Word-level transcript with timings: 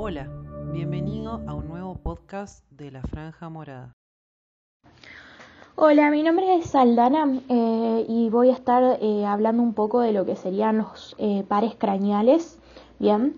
Hola, 0.00 0.28
bienvenido 0.72 1.42
a 1.48 1.54
un 1.54 1.66
nuevo 1.66 1.96
podcast 1.96 2.64
de 2.70 2.92
La 2.92 3.02
Franja 3.02 3.48
Morada. 3.48 3.96
Hola, 5.74 6.12
mi 6.12 6.22
nombre 6.22 6.54
es 6.54 6.66
Saldana 6.66 7.40
eh, 7.48 8.06
y 8.08 8.30
voy 8.30 8.50
a 8.50 8.52
estar 8.52 8.98
eh, 9.02 9.26
hablando 9.26 9.60
un 9.60 9.74
poco 9.74 9.98
de 9.98 10.12
lo 10.12 10.24
que 10.24 10.36
serían 10.36 10.78
los 10.78 11.16
eh, 11.18 11.44
pares 11.48 11.74
craneales. 11.76 12.60
Bien, 13.00 13.34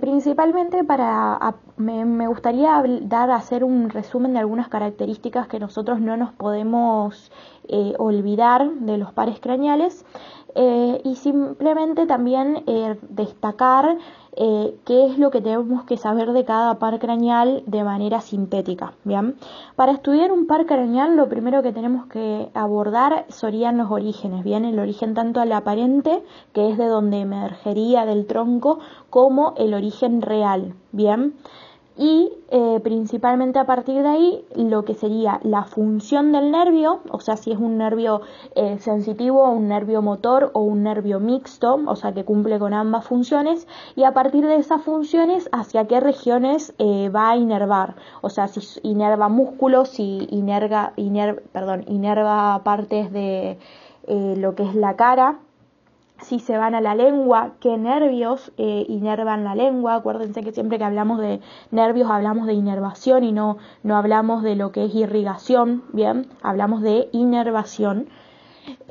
principalmente 0.00 0.82
para 0.82 1.38
me, 1.76 2.06
me, 2.06 2.26
gustaría 2.26 2.82
dar 3.02 3.30
hacer 3.30 3.62
un 3.62 3.90
resumen 3.90 4.32
de 4.32 4.38
algunas 4.38 4.68
características 4.68 5.46
que 5.46 5.58
nosotros 5.58 6.00
no 6.00 6.16
nos 6.16 6.32
podemos 6.32 7.30
olvidar 7.98 8.70
de 8.70 8.96
los 8.96 9.12
pares 9.12 9.40
craneales 9.40 10.06
y 10.56 11.16
simplemente 11.16 12.06
también 12.06 12.64
destacar 13.10 13.98
eh, 14.38 14.76
qué 14.84 15.06
es 15.06 15.18
lo 15.18 15.30
que 15.30 15.40
tenemos 15.40 15.84
que 15.84 15.96
saber 15.96 16.32
de 16.32 16.44
cada 16.44 16.78
par 16.78 16.98
craneal 16.98 17.62
de 17.64 17.82
manera 17.82 18.20
sintética. 18.20 18.92
Bien, 19.02 19.34
para 19.76 19.92
estudiar 19.92 20.30
un 20.30 20.46
par 20.46 20.66
craneal 20.66 21.16
lo 21.16 21.26
primero 21.26 21.62
que 21.62 21.72
tenemos 21.72 22.06
que 22.08 22.50
abordar 22.52 23.24
serían 23.28 23.78
los 23.78 23.90
orígenes, 23.90 24.44
bien, 24.44 24.66
el 24.66 24.78
origen 24.78 25.14
tanto 25.14 25.40
al 25.40 25.52
aparente, 25.52 26.22
que 26.52 26.68
es 26.70 26.76
de 26.76 26.84
donde 26.84 27.20
emergería 27.20 28.04
del 28.04 28.26
tronco, 28.26 28.78
como 29.08 29.54
el 29.56 29.72
origen 29.72 30.20
real. 30.20 30.74
Bien, 30.92 31.32
y 31.96 32.30
eh, 32.50 32.80
principalmente 32.82 33.58
a 33.58 33.64
partir 33.64 34.02
de 34.02 34.08
ahí 34.08 34.44
lo 34.54 34.84
que 34.84 34.94
sería 34.94 35.40
la 35.42 35.64
función 35.64 36.30
del 36.32 36.50
nervio, 36.50 37.00
o 37.10 37.20
sea, 37.20 37.36
si 37.36 37.52
es 37.52 37.58
un 37.58 37.78
nervio 37.78 38.20
eh, 38.54 38.78
sensitivo, 38.78 39.50
un 39.50 39.68
nervio 39.68 40.02
motor 40.02 40.50
o 40.52 40.60
un 40.60 40.82
nervio 40.82 41.20
mixto, 41.20 41.80
o 41.86 41.96
sea, 41.96 42.12
que 42.12 42.24
cumple 42.24 42.58
con 42.58 42.74
ambas 42.74 43.06
funciones, 43.06 43.66
y 43.94 44.04
a 44.04 44.12
partir 44.12 44.46
de 44.46 44.56
esas 44.56 44.82
funciones, 44.82 45.48
hacia 45.52 45.86
qué 45.86 46.00
regiones 46.00 46.74
eh, 46.78 47.08
va 47.08 47.30
a 47.30 47.36
inervar, 47.36 47.96
o 48.20 48.28
sea, 48.28 48.48
si 48.48 48.60
inerva 48.82 49.28
músculos, 49.28 49.88
si 49.88 50.28
perdón, 51.52 51.84
inerva 51.88 52.60
partes 52.62 53.10
de 53.12 53.58
lo 54.08 54.54
que 54.54 54.62
es 54.62 54.74
la 54.74 54.94
cara, 54.94 55.40
si 56.22 56.38
se 56.38 56.56
van 56.56 56.74
a 56.74 56.80
la 56.80 56.94
lengua, 56.94 57.52
qué 57.60 57.76
nervios 57.76 58.52
eh, 58.56 58.84
inervan 58.88 59.44
la 59.44 59.54
lengua. 59.54 59.96
Acuérdense 59.96 60.42
que 60.42 60.52
siempre 60.52 60.78
que 60.78 60.84
hablamos 60.84 61.18
de 61.18 61.40
nervios 61.70 62.10
hablamos 62.10 62.46
de 62.46 62.54
inervación 62.54 63.24
y 63.24 63.32
no, 63.32 63.58
no 63.82 63.96
hablamos 63.96 64.42
de 64.42 64.56
lo 64.56 64.72
que 64.72 64.86
es 64.86 64.94
irrigación, 64.94 65.84
bien, 65.92 66.26
hablamos 66.42 66.82
de 66.82 67.08
inervación. 67.12 68.08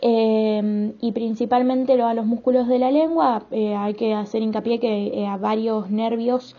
Eh, 0.02 0.94
y 1.02 1.12
principalmente 1.12 2.02
a 2.02 2.14
los 2.14 2.26
músculos 2.26 2.68
de 2.68 2.80
la 2.80 2.92
lengua 2.92 3.44
eh, 3.52 3.76
hay 3.76 3.94
que 3.94 4.14
hacer 4.14 4.42
hincapié 4.42 4.80
que 4.80 5.28
varios 5.40 5.90
nervios 5.90 6.56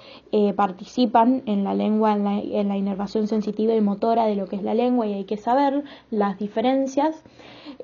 participan 0.55 1.42
en 1.47 1.64
la 1.64 1.75
lengua, 1.75 2.12
en 2.12 2.25
la, 2.25 2.39
en 2.39 2.69
la 2.69 2.77
inervación 2.77 3.27
sensitiva 3.27 3.75
y 3.75 3.81
motora 3.81 4.27
de 4.27 4.36
lo 4.36 4.47
que 4.47 4.56
es 4.56 4.62
la 4.62 4.75
lengua 4.75 5.06
y 5.06 5.14
hay 5.14 5.25
que 5.25 5.36
saber 5.36 5.84
las 6.11 6.39
diferencias. 6.39 7.23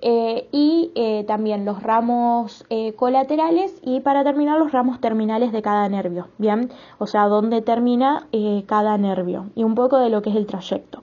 Eh, 0.00 0.48
y 0.50 0.91
eh, 0.94 1.24
también 1.28 1.64
los 1.64 1.83
ramos 1.83 2.64
eh, 2.70 2.92
colaterales 2.94 3.78
y 3.83 4.00
para 4.00 4.24
terminar 4.24 4.58
los 4.58 4.72
ramos 4.72 5.00
terminales 5.00 5.52
de 5.52 5.62
cada 5.62 5.89
nervio, 5.89 6.28
¿bien? 6.39 6.70
O 6.98 7.06
sea, 7.06 7.27
dónde 7.27 7.62
termina 7.62 8.27
cada 8.67 8.98
nervio 8.98 9.50
y 9.55 9.64
un 9.64 9.74
poco 9.74 9.98
de 9.98 10.11
lo 10.11 10.22
que 10.22 10.30
es 10.30 10.36
el 10.36 10.46
trayecto. 10.46 11.02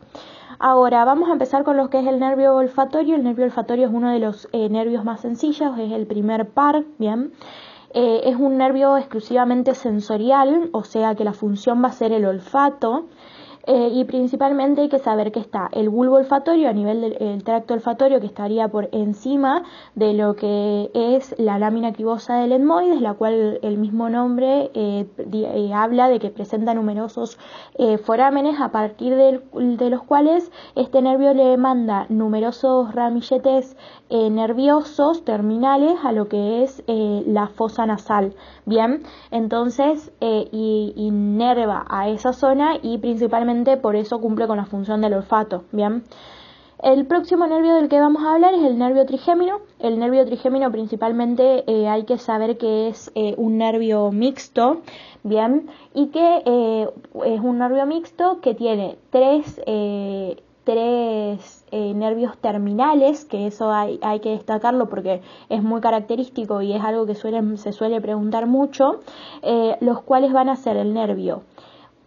Ahora 0.62 1.06
vamos 1.06 1.30
a 1.30 1.32
empezar 1.32 1.64
con 1.64 1.78
lo 1.78 1.90
que 1.90 2.00
es 2.00 2.06
el 2.06 2.20
nervio 2.20 2.54
olfatorio. 2.54 3.16
El 3.16 3.24
nervio 3.24 3.46
olfatorio 3.46 3.88
es 3.88 3.94
uno 3.94 4.12
de 4.12 4.20
los 4.20 4.50
nervios 4.52 5.06
más 5.06 5.22
sencillos, 5.22 5.80
es 5.80 5.94
el 5.94 6.06
primer 6.06 6.50
par, 6.50 6.84
¿bien? 6.98 7.32
es 7.94 8.36
un 8.36 8.58
nervio 8.58 8.98
exclusivamente 8.98 9.74
sensorial, 9.74 10.70
o 10.74 10.84
sea 10.84 11.16
que 11.16 11.24
la 11.24 11.34
función 11.34 11.82
va 11.84 11.88
a 11.88 11.94
ser 11.94 12.12
el 12.12 12.26
olfato. 12.26 13.06
Eh, 13.66 13.90
y 13.94 14.06
principalmente 14.06 14.82
hay 14.82 14.90
que 14.90 15.00
saber 15.00 15.32
que 15.32 15.40
está 15.40 15.70
el 15.74 15.90
bulbo 15.90 16.16
olfatorio 16.16 16.70
a 16.70 16.74
nivel 16.74 17.02
del 17.02 17.44
tracto 17.44 17.74
olfatorio 17.74 18.20
que 18.20 18.26
estaría 18.26 18.70
por 18.70 18.88
encima 18.94 19.64
de 19.96 20.14
lo 20.14 20.36
que 20.36 20.90
es 20.94 21.36
la 21.38 21.60
lámina 21.60 21.92
cribosa 21.94 22.38
del 22.38 22.54
etmoides, 22.54 23.02
la 23.02 23.16
cual 23.16 23.60
el 23.62 23.78
mismo 23.78 24.10
nombre 24.10 24.72
eh, 24.74 25.06
eh, 25.18 25.72
habla 25.74 26.08
de 26.08 26.20
que 26.20 26.30
presenta 26.30 26.74
numerosos 26.74 27.38
forámenes 28.04 28.60
a 28.60 28.72
partir 28.72 29.16
de 29.16 29.90
los 29.90 30.04
cuales 30.04 30.52
este 30.76 31.02
nervio 31.02 31.34
le 31.34 31.58
manda 31.58 32.06
numerosos 32.10 32.94
ramilletes 32.94 33.76
nerviosos 34.10 35.24
terminales 35.24 35.94
a 36.04 36.12
lo 36.12 36.28
que 36.28 36.64
es 36.64 36.84
la 36.88 37.48
fosa 37.48 37.86
nasal. 37.86 38.34
Bien, 38.66 39.04
entonces 39.32 40.12
inerva 40.22 41.86
a 41.90 42.10
esa 42.10 42.34
zona 42.34 42.78
y 42.82 42.98
principalmente 42.98 43.49
por 43.82 43.96
eso 43.96 44.22
cumple 44.22 44.48
con 44.48 44.58
la 44.58 44.66
función 44.66 45.02
del 45.02 45.14
olfato. 45.14 45.64
Bien. 45.72 46.04
El 46.82 47.06
próximo 47.08 47.46
nervio 47.46 47.76
del 47.76 47.90
que 47.90 48.00
vamos 48.00 48.24
a 48.24 48.36
hablar 48.36 48.54
es 48.54 48.64
el 48.64 48.78
nervio 48.78 49.06
trigémino. 49.06 49.60
El 49.80 50.00
nervio 50.00 50.26
trigémino 50.26 50.72
principalmente 50.72 51.66
eh, 51.68 51.90
hay 51.90 52.06
que 52.06 52.18
saber 52.18 52.58
que 52.58 52.88
es 52.88 53.12
eh, 53.16 53.34
un 53.36 53.58
nervio 53.58 54.12
mixto, 54.14 54.80
bien, 55.24 55.70
y 55.94 56.08
que 56.08 56.42
eh, 56.46 56.88
es 57.26 57.42
un 57.42 57.58
nervio 57.58 57.86
mixto 57.86 58.40
que 58.40 58.56
tiene 58.56 58.98
tres, 59.10 59.60
tres 60.64 61.66
nervios 61.72 62.38
terminales, 62.38 63.26
que 63.26 63.48
eso 63.48 63.72
hay, 63.72 64.00
hay, 64.02 64.22
que 64.22 64.30
destacarlo 64.30 64.88
porque 64.88 65.22
es 65.50 65.62
muy 65.62 65.82
característico 65.82 66.62
y 66.62 66.72
es 66.72 66.82
algo 66.82 67.06
que 67.06 67.16
se 67.16 67.74
suele 67.74 68.00
preguntar 68.00 68.46
mucho, 68.46 69.02
los 69.82 70.02
cuales 70.04 70.32
van 70.32 70.48
a 70.48 70.56
ser 70.56 70.78
el 70.78 70.94
nervio 70.94 71.42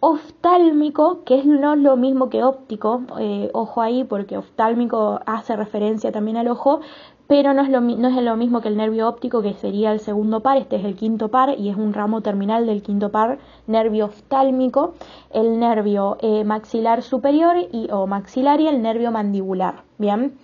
oftálmico, 0.05 1.23
que 1.23 1.39
es 1.39 1.45
no 1.45 1.77
lo 1.77 1.95
mismo 1.95 2.29
que 2.29 2.43
óptico, 2.43 3.03
eh, 3.21 3.49
ojo 3.53 3.81
ahí 3.81 4.03
porque 4.03 4.37
oftálmico 4.37 5.21
hace 5.25 5.55
referencia 5.55 6.11
también 6.11 6.35
al 6.35 6.49
ojo, 6.49 6.81
pero 7.25 7.53
no 7.53 7.61
es, 7.61 7.69
lo, 7.69 7.79
no 7.79 8.09
es 8.09 8.21
lo 8.21 8.35
mismo 8.35 8.59
que 8.59 8.67
el 8.67 8.75
nervio 8.75 9.07
óptico, 9.07 9.41
que 9.41 9.53
sería 9.53 9.93
el 9.93 10.01
segundo 10.01 10.41
par, 10.41 10.57
este 10.57 10.75
es 10.75 10.83
el 10.83 10.97
quinto 10.97 11.29
par 11.29 11.57
y 11.57 11.69
es 11.69 11.77
un 11.77 11.93
ramo 11.93 12.19
terminal 12.19 12.65
del 12.65 12.81
quinto 12.81 13.11
par, 13.11 13.39
nervio 13.65 14.07
oftálmico, 14.07 14.95
el 15.31 15.57
nervio 15.57 16.17
eh, 16.19 16.43
maxilar 16.43 17.01
superior 17.01 17.55
y, 17.71 17.87
o 17.89 18.05
maxilar 18.05 18.59
y 18.59 18.67
el 18.67 18.81
nervio 18.81 19.09
mandibular. 19.09 19.83
Bien. 19.97 20.37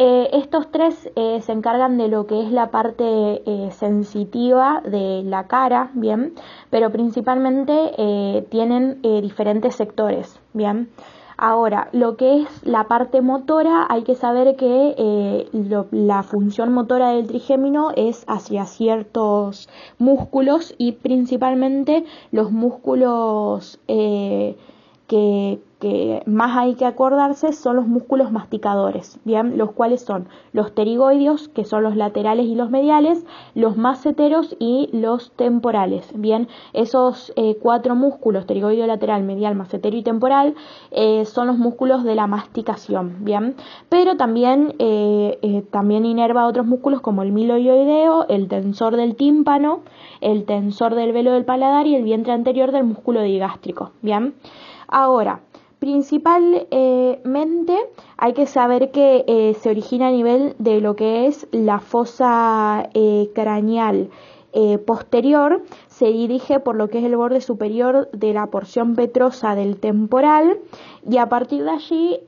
Eh, 0.00 0.30
estos 0.32 0.70
tres 0.70 1.10
eh, 1.16 1.40
se 1.42 1.50
encargan 1.50 1.98
de 1.98 2.06
lo 2.06 2.28
que 2.28 2.40
es 2.40 2.52
la 2.52 2.70
parte 2.70 3.02
eh, 3.04 3.70
sensitiva 3.72 4.80
de 4.84 5.24
la 5.24 5.48
cara, 5.48 5.90
bien, 5.92 6.34
pero 6.70 6.92
principalmente 6.92 8.46
tienen 8.48 9.02
diferentes 9.02 9.74
sectores, 9.74 10.38
bien. 10.52 10.88
Ahora, 11.36 11.88
lo 11.90 12.16
que 12.16 12.42
es 12.42 12.64
la 12.64 12.84
parte 12.84 13.22
motora, 13.22 13.86
hay 13.88 14.04
que 14.04 14.14
saber 14.14 14.54
que 14.54 15.48
la 15.90 16.22
función 16.22 16.72
motora 16.72 17.10
del 17.10 17.26
trigémino 17.26 17.90
es 17.96 18.24
hacia 18.28 18.66
ciertos 18.66 19.68
músculos 19.98 20.74
y 20.78 20.92
principalmente 20.92 22.04
los 22.30 22.52
músculos 22.52 23.80
que, 25.08 25.60
más 26.26 26.56
hay 26.56 26.74
que 26.74 26.84
acordarse 26.84 27.52
son 27.52 27.76
los 27.76 27.86
músculos 27.86 28.32
masticadores, 28.32 29.20
bien, 29.24 29.56
los 29.56 29.70
cuales 29.72 30.02
son 30.02 30.28
los 30.52 30.72
pterigoideos, 30.72 31.48
que 31.48 31.64
son 31.64 31.84
los 31.84 31.94
laterales 31.94 32.46
y 32.46 32.56
los 32.56 32.68
mediales, 32.68 33.24
los 33.54 33.76
maceteros 33.76 34.56
y 34.58 34.90
los 34.92 35.30
temporales, 35.32 36.10
bien, 36.14 36.48
esos 36.72 37.32
eh, 37.36 37.56
cuatro 37.62 37.94
músculos, 37.94 38.44
pterigoideo 38.44 38.88
lateral, 38.88 39.22
medial, 39.22 39.54
macetero 39.54 39.96
y 39.96 40.02
temporal, 40.02 40.56
eh, 40.90 41.24
son 41.24 41.46
los 41.46 41.58
músculos 41.58 42.02
de 42.02 42.16
la 42.16 42.26
masticación, 42.26 43.24
bien, 43.24 43.54
pero 43.88 44.16
también, 44.16 44.74
eh, 44.80 45.64
también 45.70 46.04
inerva 46.04 46.46
otros 46.46 46.66
músculos 46.66 47.00
como 47.00 47.22
el 47.22 47.30
miloioideo, 47.30 48.26
el 48.28 48.48
tensor 48.48 48.96
del 48.96 49.14
tímpano, 49.14 49.80
el 50.20 50.44
tensor 50.44 50.96
del 50.96 51.12
velo 51.12 51.32
del 51.32 51.44
paladar 51.44 51.86
y 51.86 51.94
el 51.94 52.02
vientre 52.02 52.32
anterior 52.32 52.72
del 52.72 52.82
músculo 52.82 53.22
digástrico, 53.22 53.92
bien. 54.02 54.34
Ahora, 54.88 55.40
principalmente 55.78 57.76
hay 58.16 58.32
que 58.32 58.46
saber 58.46 58.90
que 58.90 59.24
eh, 59.28 59.54
se 59.60 59.70
origina 59.70 60.08
a 60.08 60.10
nivel 60.10 60.54
de 60.58 60.80
lo 60.80 60.96
que 60.96 61.26
es 61.26 61.46
la 61.52 61.78
fosa 61.78 62.88
eh, 62.94 63.30
craneal 63.34 64.10
eh, 64.52 64.78
posterior, 64.78 65.62
se 65.86 66.06
dirige 66.06 66.60
por 66.60 66.76
lo 66.76 66.88
que 66.88 66.98
es 66.98 67.04
el 67.04 67.16
borde 67.16 67.40
superior 67.40 68.10
de 68.12 68.32
la 68.32 68.46
porción 68.46 68.94
petrosa 68.94 69.54
del 69.54 69.78
temporal 69.78 70.58
y 71.08 71.18
a 71.18 71.28
partir 71.28 71.64
de 71.64 71.70
allí 71.70 72.20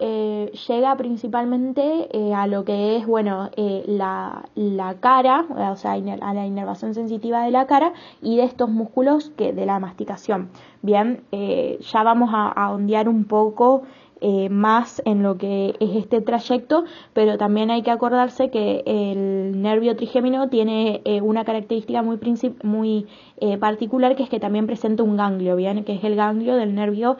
llega 0.67 0.97
principalmente 0.97 2.09
a 2.35 2.47
lo 2.47 2.65
que 2.65 2.97
es 2.97 3.07
bueno 3.07 3.51
la, 3.57 4.45
la, 4.55 4.95
cara, 5.01 5.47
o 5.51 5.77
sea, 5.77 5.93
a 5.93 6.35
la 6.35 6.47
inervación 6.47 6.95
sensitiva 6.95 7.43
de 7.43 7.51
la 7.51 7.67
cara 7.67 7.93
y 8.23 8.37
de 8.37 8.45
estos 8.45 8.71
músculos 8.71 9.31
que 9.37 9.53
de 9.53 9.67
la 9.67 9.79
masticación. 9.79 10.51
Bien, 10.83 11.23
ya 11.31 12.03
vamos 12.03 12.31
a, 12.33 12.49
a 12.49 12.73
ondear 12.73 13.09
un 13.09 13.25
poco 13.25 13.83
eh, 14.23 14.51
más 14.51 15.01
en 15.07 15.23
lo 15.23 15.39
que 15.39 15.75
es 15.81 15.97
este 15.97 16.21
trayecto, 16.21 16.85
pero 17.15 17.39
también 17.39 17.71
hay 17.71 17.81
que 17.81 17.91
acordarse 17.91 18.51
que 18.51 18.83
el 18.85 19.63
nervio 19.63 19.97
trigémino 19.97 20.51
tiene 20.51 21.01
eh, 21.07 21.23
una 21.23 21.47
característica 21.47 22.03
muy, 22.03 22.19
muy 22.63 23.07
eh, 23.39 23.57
particular 23.57 24.17
que 24.17 24.25
es 24.25 24.29
que 24.29 24.39
también 24.39 24.67
presenta 24.67 25.03
un 25.03 25.17
ganglio, 25.17 25.57
¿bien? 25.57 25.85
Que 25.85 25.95
es 25.95 26.05
el 26.05 26.17
ganglio 26.17 26.57
del 26.57 26.75
nervio 26.75 27.17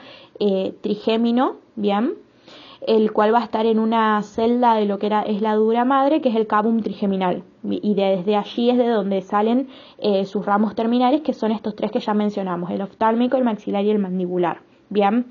trigémino, 0.83 1.57
¿bien? 1.77 2.15
el 2.87 3.13
cual 3.13 3.35
va 3.35 3.41
a 3.41 3.45
estar 3.45 3.67
en 3.67 3.79
una 3.79 4.23
celda 4.23 4.75
de 4.75 4.87
lo 4.87 4.99
que 4.99 5.07
era, 5.07 5.23
es 5.23 5.43
la 5.43 5.55
dura 5.55 5.85
madre, 5.85 6.21
que 6.23 6.31
es 6.31 6.37
el 6.37 6.47
cabum 6.47 6.83
trigeminal. 6.83 7.43
Y 7.63 7.95
desde 7.95 8.37
allí 8.37 8.71
es 8.71 8.79
de 8.79 8.89
donde 8.89 9.21
salen 9.21 9.69
sus 10.25 10.47
ramos 10.47 10.75
terminales, 10.75 11.21
que 11.21 11.35
son 11.35 11.53
estos 11.53 11.77
tres 11.77 11.91
que 11.91 12.01
ya 12.01 12.15
mencionamos, 12.15 12.71
el 12.71 12.81
oftálmico, 12.81 13.37
el 13.37 13.45
maxilar 13.45 13.85
y 13.85 13.91
el 13.91 13.99
mandibular. 13.99 14.63
Bien. 14.89 15.27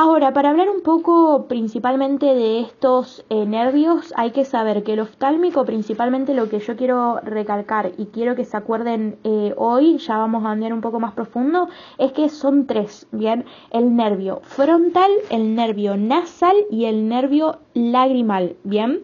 Ahora, 0.00 0.32
para 0.32 0.50
hablar 0.50 0.68
un 0.70 0.82
poco 0.82 1.46
principalmente 1.48 2.26
de 2.26 2.60
estos 2.60 3.24
eh, 3.30 3.44
nervios, 3.46 4.14
hay 4.16 4.30
que 4.30 4.44
saber 4.44 4.84
que 4.84 4.92
el 4.92 5.00
oftálmico, 5.00 5.64
principalmente 5.64 6.34
lo 6.34 6.48
que 6.48 6.60
yo 6.60 6.76
quiero 6.76 7.18
recalcar 7.18 7.90
y 7.98 8.06
quiero 8.06 8.36
que 8.36 8.44
se 8.44 8.56
acuerden 8.56 9.16
eh, 9.24 9.54
hoy, 9.56 9.98
ya 9.98 10.16
vamos 10.18 10.44
a 10.44 10.52
andar 10.52 10.72
un 10.72 10.82
poco 10.82 11.00
más 11.00 11.14
profundo, 11.14 11.68
es 11.98 12.12
que 12.12 12.28
son 12.28 12.68
tres, 12.68 13.08
¿bien? 13.10 13.44
El 13.72 13.96
nervio 13.96 14.38
frontal, 14.44 15.10
el 15.30 15.56
nervio 15.56 15.96
nasal 15.96 16.54
y 16.70 16.84
el 16.84 17.08
nervio 17.08 17.58
lagrimal, 17.74 18.54
¿bien? 18.62 19.00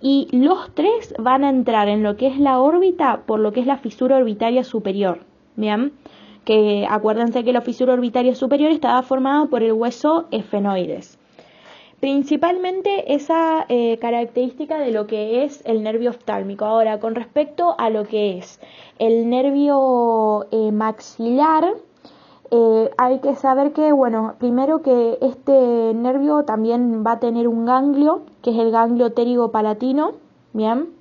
Y 0.00 0.28
los 0.32 0.74
tres 0.74 1.14
van 1.18 1.44
a 1.44 1.50
entrar 1.50 1.88
en 1.88 2.02
lo 2.02 2.16
que 2.16 2.26
es 2.26 2.38
la 2.38 2.58
órbita 2.58 3.20
por 3.26 3.38
lo 3.38 3.52
que 3.52 3.60
es 3.60 3.66
la 3.66 3.76
fisura 3.76 4.16
orbitaria 4.16 4.64
superior, 4.64 5.26
¿bien? 5.56 5.92
Que 6.48 6.86
acuérdense 6.88 7.44
que 7.44 7.52
la 7.52 7.60
fisura 7.60 7.92
orbitaria 7.92 8.34
superior 8.34 8.70
estaba 8.70 9.02
formada 9.02 9.44
por 9.50 9.62
el 9.62 9.74
hueso 9.74 10.28
efenoides. 10.30 11.18
Principalmente 12.00 13.12
esa 13.12 13.66
eh, 13.68 13.98
característica 13.98 14.78
de 14.78 14.90
lo 14.90 15.06
que 15.06 15.44
es 15.44 15.60
el 15.66 15.82
nervio 15.82 16.08
oftálmico. 16.08 16.64
Ahora, 16.64 17.00
con 17.00 17.14
respecto 17.14 17.74
a 17.76 17.90
lo 17.90 18.04
que 18.04 18.38
es 18.38 18.60
el 18.98 19.28
nervio 19.28 20.46
eh, 20.50 20.72
maxilar, 20.72 21.64
eh, 22.50 22.90
hay 22.96 23.18
que 23.18 23.34
saber 23.34 23.74
que, 23.74 23.92
bueno, 23.92 24.36
primero 24.38 24.80
que 24.80 25.18
este 25.20 25.92
nervio 25.92 26.44
también 26.44 27.04
va 27.06 27.12
a 27.12 27.20
tener 27.20 27.46
un 27.46 27.66
ganglio, 27.66 28.22
que 28.40 28.52
es 28.52 28.56
el 28.56 28.70
ganglio 28.70 29.12
térigo 29.12 29.50
palatino, 29.50 30.12
¿bien? 30.54 30.97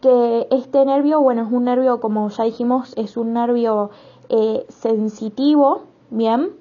Que 0.00 0.46
este 0.50 0.84
nervio, 0.84 1.20
bueno, 1.20 1.42
es 1.42 1.52
un 1.52 1.64
nervio, 1.64 2.00
como 2.00 2.28
ya 2.28 2.44
dijimos, 2.44 2.94
es 2.96 3.16
un 3.16 3.34
nervio 3.34 3.90
eh, 4.28 4.64
sensitivo, 4.68 5.82
bien, 6.10 6.52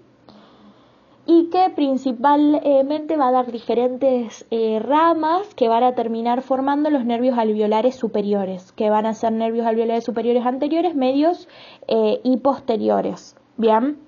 y 1.26 1.50
que 1.50 1.72
principalmente 1.74 3.16
va 3.16 3.30
a 3.30 3.32
dar 3.32 3.52
diferentes 3.52 4.46
eh, 4.52 4.80
ramas 4.84 5.56
que 5.56 5.70
van 5.70 5.84
a 5.84 5.96
terminar 5.96 6.42
formando 6.42 6.90
los 6.90 7.06
nervios 7.06 7.38
alveolares 7.38 7.96
superiores, 7.96 8.74
que 8.74 8.90
van 8.90 9.06
a 9.06 9.14
ser 9.14 9.32
nervios 9.32 9.66
alveolares 9.66 10.04
superiores 10.04 10.46
anteriores, 10.46 10.96
medios 10.96 11.48
eh, 11.88 12.20
y 12.24 12.38
posteriores, 12.38 13.38
bien. 13.56 14.00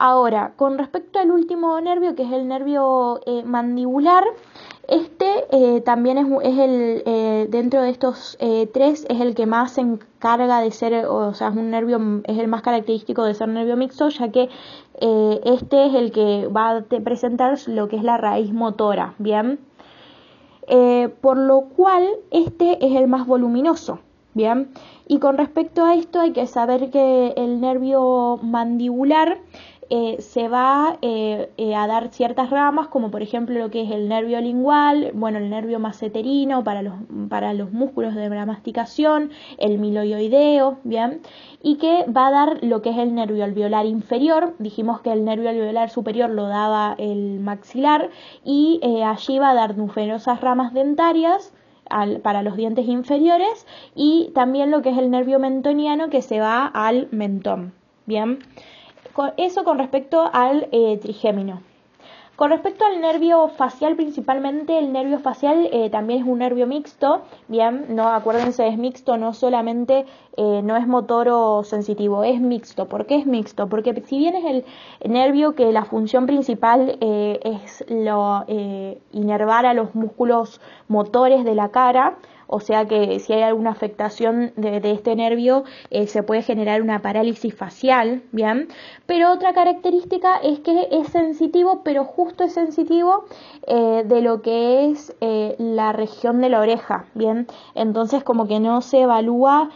Ahora, 0.00 0.52
con 0.54 0.78
respecto 0.78 1.18
al 1.18 1.32
último 1.32 1.80
nervio, 1.80 2.14
que 2.14 2.22
es 2.22 2.30
el 2.30 2.46
nervio 2.46 3.18
mandibular, 3.44 4.22
este 4.88 5.44
eh, 5.50 5.82
también 5.82 6.16
es, 6.16 6.58
el, 6.58 7.02
eh, 7.04 7.46
dentro 7.50 7.82
de 7.82 7.90
estos 7.90 8.38
eh, 8.40 8.66
tres, 8.72 9.06
es 9.10 9.20
el 9.20 9.34
que 9.34 9.44
más 9.44 9.72
se 9.72 9.82
encarga 9.82 10.60
de 10.62 10.70
ser, 10.70 11.04
o 11.06 11.34
sea, 11.34 11.48
es 11.48 11.56
un 11.56 11.70
nervio, 11.70 12.00
es 12.24 12.38
el 12.38 12.48
más 12.48 12.62
característico 12.62 13.22
de 13.24 13.34
ser 13.34 13.48
nervio 13.48 13.76
mixto, 13.76 14.08
ya 14.08 14.30
que 14.32 14.48
este 15.00 15.86
es 15.86 15.94
el 15.94 16.10
que 16.10 16.48
va 16.48 16.78
a 16.78 16.80
presentar 17.04 17.56
lo 17.66 17.88
que 17.88 17.96
es 17.96 18.02
la 18.02 18.16
raíz 18.16 18.52
motora, 18.52 19.14
¿bien? 19.18 19.60
por 21.20 21.38
lo 21.38 21.62
cual, 21.76 22.06
este 22.30 22.84
es 22.84 22.94
el 22.96 23.08
más 23.08 23.26
voluminoso, 23.26 24.00
¿bien? 24.34 24.70
Y 25.06 25.18
con 25.18 25.38
respecto 25.38 25.84
a 25.84 25.94
esto 25.94 26.20
hay 26.20 26.32
que 26.32 26.46
saber 26.46 26.90
que 26.90 27.32
el 27.36 27.60
nervio 27.60 28.38
mandibular 28.42 29.38
eh, 29.90 30.16
se 30.20 30.48
va 30.48 30.98
eh, 31.00 31.50
eh, 31.56 31.74
a 31.74 31.86
dar 31.86 32.08
ciertas 32.08 32.50
ramas, 32.50 32.88
como 32.88 33.10
por 33.10 33.22
ejemplo 33.22 33.58
lo 33.58 33.70
que 33.70 33.82
es 33.82 33.90
el 33.90 34.06
nervio 34.08 34.38
lingual, 34.38 35.12
bueno, 35.14 35.38
el 35.38 35.48
nervio 35.48 35.78
maceterino 35.78 36.62
para 36.62 36.82
los, 36.82 36.92
para 37.30 37.54
los 37.54 37.72
músculos 37.72 38.14
de 38.14 38.28
la 38.28 38.44
masticación, 38.44 39.30
el 39.56 39.78
miloioideo, 39.78 40.76
¿bien? 40.84 41.22
Y 41.62 41.76
que 41.76 42.04
va 42.04 42.26
a 42.26 42.30
dar 42.30 42.58
lo 42.62 42.82
que 42.82 42.90
es 42.90 42.98
el 42.98 43.14
nervio 43.14 43.44
alveolar 43.44 43.86
inferior, 43.86 44.54
dijimos 44.58 45.00
que 45.00 45.10
el 45.10 45.24
nervio 45.24 45.48
alveolar 45.48 45.88
superior 45.88 46.28
lo 46.28 46.48
daba 46.48 46.94
el 46.98 47.40
maxilar, 47.40 48.10
y 48.44 48.80
allí 49.04 49.38
va 49.38 49.50
a 49.50 49.54
dar 49.54 49.78
numerosas 49.78 50.40
ramas 50.42 50.74
dentarias, 50.74 51.54
para 52.22 52.42
los 52.42 52.54
dientes 52.54 52.86
inferiores 52.86 53.66
y 53.94 54.30
también 54.34 54.70
lo 54.70 54.82
que 54.82 54.90
es 54.90 54.98
el 54.98 55.10
nervio 55.10 55.38
mentoniano 55.38 56.10
que 56.10 56.20
se 56.20 56.38
va 56.38 56.66
al 56.66 57.08
mentón. 57.12 57.72
Bien 58.04 58.40
eso 59.36 59.64
con 59.64 59.78
respecto 59.78 60.28
al 60.32 60.68
eh, 60.72 60.98
trigémino. 61.00 61.62
Con 62.36 62.50
respecto 62.50 62.84
al 62.84 63.00
nervio 63.00 63.48
facial, 63.48 63.96
principalmente 63.96 64.78
el 64.78 64.92
nervio 64.92 65.18
facial 65.18 65.68
eh, 65.72 65.90
también 65.90 66.20
es 66.20 66.28
un 66.28 66.38
nervio 66.38 66.68
mixto, 66.68 67.22
bien, 67.48 67.86
no 67.96 68.06
acuérdense 68.10 68.68
es 68.68 68.78
mixto, 68.78 69.16
no 69.16 69.34
solamente 69.34 70.06
eh, 70.36 70.60
no 70.62 70.76
es 70.76 70.86
motor 70.86 71.28
o 71.30 71.64
sensitivo, 71.64 72.22
es 72.22 72.40
mixto. 72.40 72.86
¿Por 72.86 73.06
qué 73.06 73.16
es 73.16 73.26
mixto? 73.26 73.68
Porque 73.68 73.92
si 74.06 74.18
bien 74.18 74.36
es 74.36 74.44
el 74.44 74.64
nervio 75.10 75.56
que 75.56 75.72
la 75.72 75.84
función 75.84 76.26
principal 76.26 76.96
es 77.00 77.84
inervar 79.10 79.66
a 79.66 79.74
los 79.74 79.96
músculos 79.96 80.60
motores 80.86 81.44
de 81.44 81.56
la 81.56 81.70
cara, 81.70 82.18
o 82.48 82.60
sea 82.60 82.86
que 82.86 83.20
si 83.20 83.34
hay 83.34 83.42
alguna 83.42 83.70
afectación 83.70 84.52
de, 84.56 84.80
este 84.90 85.14
nervio 85.14 85.64
eh, 85.90 86.06
se 86.06 86.22
puede 86.22 86.42
generar 86.42 86.80
una 86.80 87.00
parálisis 87.02 87.54
facial, 87.54 88.22
¿bien? 88.32 88.68
Pero 89.06 89.30
otra 89.32 89.52
característica 89.52 90.38
es 90.38 90.58
que 90.60 90.88
es 90.90 91.08
sensitivo, 91.08 91.82
pero 91.84 92.04
justo 92.04 92.44
es 92.44 92.54
sensitivo 92.54 93.24
eh, 93.66 94.02
de 94.06 94.22
lo 94.22 94.40
que 94.40 94.86
es 94.86 95.14
eh, 95.20 95.56
la 95.58 95.92
región 95.92 96.40
de 96.40 96.48
la 96.48 96.60
oreja, 96.60 97.04
¿bien? 97.14 97.46
Entonces 97.74 98.24
como 98.24 98.48
que 98.48 98.60
no 98.60 98.80
se 98.80 99.02
evalúa 99.02 99.70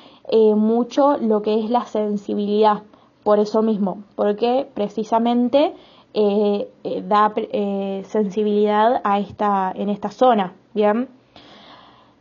mucho 0.56 1.18
lo 1.18 1.42
que 1.42 1.62
es 1.62 1.68
la 1.68 1.84
sensibilidad, 1.84 2.82
por 3.22 3.38
eso 3.38 3.60
mismo, 3.60 4.04
porque 4.14 4.66
precisamente 4.72 5.74
da 6.14 7.34
sensibilidad 8.04 9.00
a 9.04 9.18
esta, 9.18 9.72
en 9.74 9.90
esta 9.90 10.10
zona, 10.10 10.54
¿bien? 10.72 11.08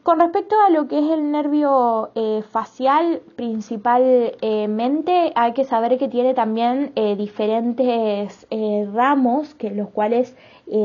Con 0.03 0.19
respecto 0.19 0.55
a 0.59 0.71
lo 0.71 0.87
que 0.87 0.97
es 0.97 1.11
el 1.11 1.31
nervio 1.31 2.09
eh, 2.15 2.41
facial, 2.49 3.21
principalmente 3.35 5.31
hay 5.35 5.53
que 5.53 5.63
saber 5.63 5.99
que 5.99 6.07
tiene 6.07 6.33
también 6.33 6.91
eh, 6.95 7.15
diferentes 7.15 8.47
eh, 8.49 8.89
ramos, 8.91 9.53
que 9.53 9.69
los 9.69 9.89
cuales 9.89 10.35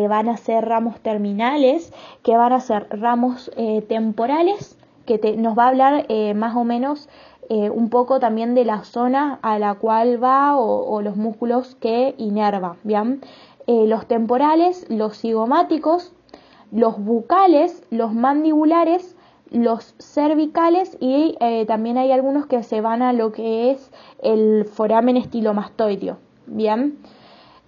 van 0.08 0.28
a 0.28 0.36
ser 0.36 0.64
ramos 0.64 0.98
terminales, 1.00 1.92
que 2.24 2.36
van 2.36 2.52
a 2.52 2.58
ser 2.58 2.88
ramos 2.90 3.52
temporales, 3.88 4.76
que 5.06 5.36
nos 5.36 5.56
va 5.56 5.66
a 5.66 5.68
hablar 5.68 6.06
más 6.34 6.56
o 6.56 6.64
menos 6.64 7.08
un 7.48 7.88
poco 7.88 8.18
también 8.18 8.56
de 8.56 8.64
la 8.64 8.82
zona 8.82 9.38
a 9.42 9.60
la 9.60 9.74
cual 9.74 10.20
va 10.20 10.56
o, 10.56 10.92
o 10.92 11.02
los 11.02 11.14
músculos 11.16 11.76
que 11.76 12.16
inerva. 12.18 12.78
¿bien? 12.82 13.20
los 13.68 14.08
temporales, 14.08 14.86
los 14.88 15.20
cigomáticos, 15.20 16.15
los 16.72 16.98
bucales, 16.98 17.82
los 17.90 18.12
mandibulares, 18.12 19.16
los 19.50 19.94
cervicales 19.98 20.96
y 21.00 21.36
eh, 21.40 21.64
también 21.66 21.98
hay 21.98 22.12
algunos 22.12 22.46
que 22.46 22.62
se 22.62 22.80
van 22.80 23.02
a 23.02 23.12
lo 23.12 23.32
que 23.32 23.70
es 23.70 23.92
el 24.22 24.64
foramen 24.64 25.16
estilomastoideo. 25.16 26.18
Bien, 26.46 26.98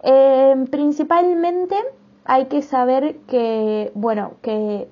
eh, 0.02 0.54
principalmente 0.70 1.76
hay 2.24 2.46
que 2.46 2.62
saber 2.62 3.16
que, 3.26 3.90
bueno, 3.94 4.32
que 4.42 4.88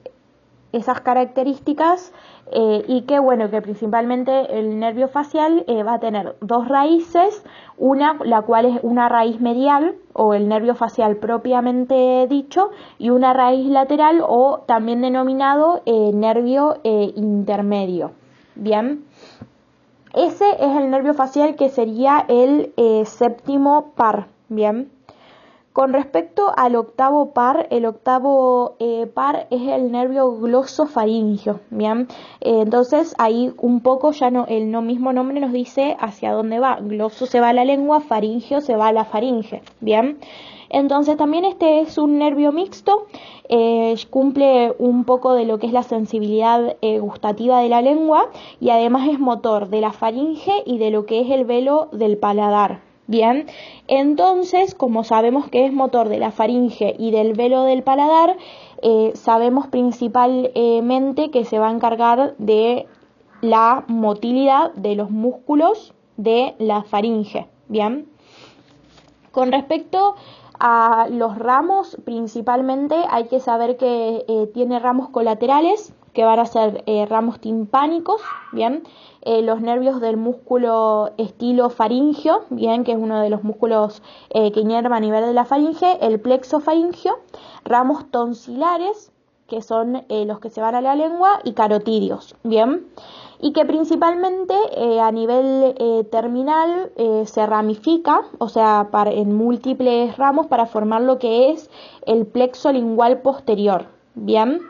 esas 0.77 1.01
características 1.01 2.13
eh, 2.53 2.85
y 2.87 3.03
que 3.03 3.19
bueno 3.19 3.51
que 3.51 3.61
principalmente 3.61 4.59
el 4.59 4.79
nervio 4.79 5.09
facial 5.09 5.65
eh, 5.67 5.83
va 5.83 5.95
a 5.95 6.01
tener 6.01 6.37
dos 6.41 6.69
raíces. 6.69 7.43
Una 7.79 8.17
la 8.25 8.43
cual 8.43 8.67
es 8.67 8.79
una 8.83 9.09
raíz 9.09 9.41
medial 9.41 9.97
o 10.13 10.35
el 10.35 10.49
nervio 10.49 10.75
facial 10.75 11.17
propiamente 11.17 12.27
dicho 12.29 12.71
y 12.99 13.11
una 13.11 13.35
raíz 13.35 13.69
lateral 13.69 14.23
o 14.27 14.61
también 14.67 15.03
denominado 15.03 15.83
eh, 15.85 16.13
nervio 16.15 16.77
intermedio. 16.85 18.13
Bien. 18.55 19.05
Ese 20.15 20.47
es 20.49 20.77
el 20.77 20.91
nervio 20.91 21.13
facial 21.13 21.57
que 21.57 21.69
sería 21.69 22.25
el 22.29 22.73
séptimo 23.05 23.93
par. 23.97 24.29
Bien 24.49 24.96
con 25.77 25.93
respecto 25.93 26.55
al 26.57 26.75
octavo 26.75 27.33
par, 27.33 27.67
el 27.71 27.85
octavo 27.85 28.77
eh, 28.79 29.07
par 29.13 29.47
es 29.51 29.61
el 29.61 29.93
nervio 29.93 30.33
glosofaringio, 30.39 31.61
¿bien? 31.69 32.09
Eh, 32.41 32.63
entonces 32.63 33.15
ahí 33.19 33.53
un 33.59 33.83
poco 33.83 34.13
ya 34.13 34.31
no, 34.31 34.47
el 34.47 34.71
no 34.71 34.81
mismo 34.81 35.13
nombre 35.13 35.39
nos 35.39 35.53
dice 35.53 35.95
hacia 36.01 36.33
dónde 36.33 36.61
va. 36.61 36.79
Gloso 36.81 37.27
se 37.27 37.41
va 37.41 37.51
a 37.51 37.53
la 37.53 37.67
lengua, 37.67 38.01
faringio 38.01 38.63
se 38.63 38.75
va 38.75 38.89
a 38.89 38.93
la 38.93 39.05
faringe, 39.05 39.61
¿bien? 39.83 40.17
Entonces 40.71 41.19
también 41.19 41.45
este 41.45 41.81
es 41.81 41.99
un 41.99 42.17
nervio 42.17 42.53
mixto, 42.53 43.07
eh, 43.51 43.97
cumple 44.09 44.75
un 44.79 45.05
poco 45.05 45.35
de 45.35 45.45
lo 45.45 45.59
que 45.59 45.67
es 45.67 45.75
la 45.75 45.83
sensibilidad 45.83 46.77
gustativa 47.03 47.61
de 47.61 47.69
la 47.69 47.83
lengua 47.83 48.31
y 48.61 48.71
además 48.71 49.11
es 49.11 49.19
motor 49.19 49.69
de 49.69 49.83
la 49.83 49.93
faringe 49.93 50.63
y 50.65 50.79
de 50.79 50.91
lo 50.91 51.05
que 51.05 51.21
es 51.21 51.31
el 51.31 51.45
velo 51.45 51.91
del 51.93 52.17
paladar. 52.17 52.81
Bien, 53.09 53.47
entonces, 53.87 54.75
como 54.75 55.05
sabemos 55.05 55.49
que 55.49 55.65
es 55.65 55.73
motor 55.73 56.09
de 56.09 56.19
la 56.19 56.33
faringe 56.33 56.97
y 56.99 57.13
del 57.13 57.35
velo 57.35 57.63
del 57.63 57.85
paladar, 57.85 58.37
eh, 58.83 59.13
sabemos 59.15 59.69
principalmente 59.69 61.31
que 61.31 61.45
se 61.45 61.61
va 61.61 61.69
a 61.69 61.73
encargar 61.73 62.35
de 62.39 62.87
la 63.43 63.85
motilidad 63.87 64.73
de 64.75 64.97
los 64.97 65.11
músculos 65.11 65.95
de 66.17 66.57
la 66.59 66.83
faringe. 66.83 67.47
Bien, 67.69 68.09
con 69.31 69.53
respecto 69.53 70.17
a 70.59 71.07
los 71.11 71.39
ramos, 71.39 71.99
principalmente 72.05 72.97
hay 73.11 73.29
que 73.29 73.39
saber 73.39 73.77
que 73.77 74.25
eh, 74.27 74.51
tiene 74.53 74.81
ramos 74.81 75.11
colaterales, 75.11 75.95
que 76.17 76.25
van 76.25 76.41
a 76.41 76.47
ser 76.47 76.83
eh, 76.87 77.07
ramos 77.07 77.39
timpánicos, 77.39 78.21
bien, 78.51 78.83
eh, 79.23 79.43
los 79.43 79.61
nervios 79.61 80.01
del 80.01 80.17
músculo 80.17 81.13
estilo 81.19 81.71
faringio, 81.71 82.47
bien, 82.51 82.83
que 82.83 82.93
es 82.93 82.99
uno 82.99 83.21
de 83.21 83.31
los 83.31 83.45
músculos 83.45 84.03
que 84.33 84.61
inerva 84.61 84.97
a 84.97 85.01
nivel 85.01 85.25
de 85.25 85.33
la 85.33 85.45
faringe, 85.45 85.99
el 86.01 86.19
plexo 86.19 86.61
faringio, 86.61 87.19
ramos 87.65 88.11
tonsilares, 88.11 89.13
que 89.47 89.63
son 89.63 90.05
los 90.09 90.41
que 90.41 90.51
se 90.51 90.61
van 90.61 90.75
a 90.75 90.81
la 90.81 90.97
lengua, 90.97 91.39
y 91.45 91.53
carotidios, 91.53 92.35
bien 92.43 92.87
y 93.39 93.53
que 93.53 93.65
principalmente 93.65 94.55
eh, 94.77 95.01
a 95.01 95.11
nivel 95.13 95.75
eh, 95.79 96.05
terminal 96.11 96.91
eh, 96.97 97.25
se 97.27 97.47
ramifica, 97.47 98.23
o 98.39 98.49
sea, 98.49 98.89
en 99.07 99.35
múltiples 99.35 100.17
ramos 100.17 100.47
para 100.47 100.67
formar 100.67 101.03
lo 101.03 101.19
que 101.19 101.51
es 101.51 101.71
el 102.07 102.27
plexo 102.27 102.73
lingual 102.73 103.21
posterior. 103.21 103.87
Bien, 104.15 104.61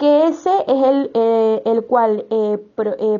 que 0.00 0.28
ese 0.28 0.50
es 0.66 0.82
el, 0.82 1.10
el 1.14 1.84
cual 1.84 2.24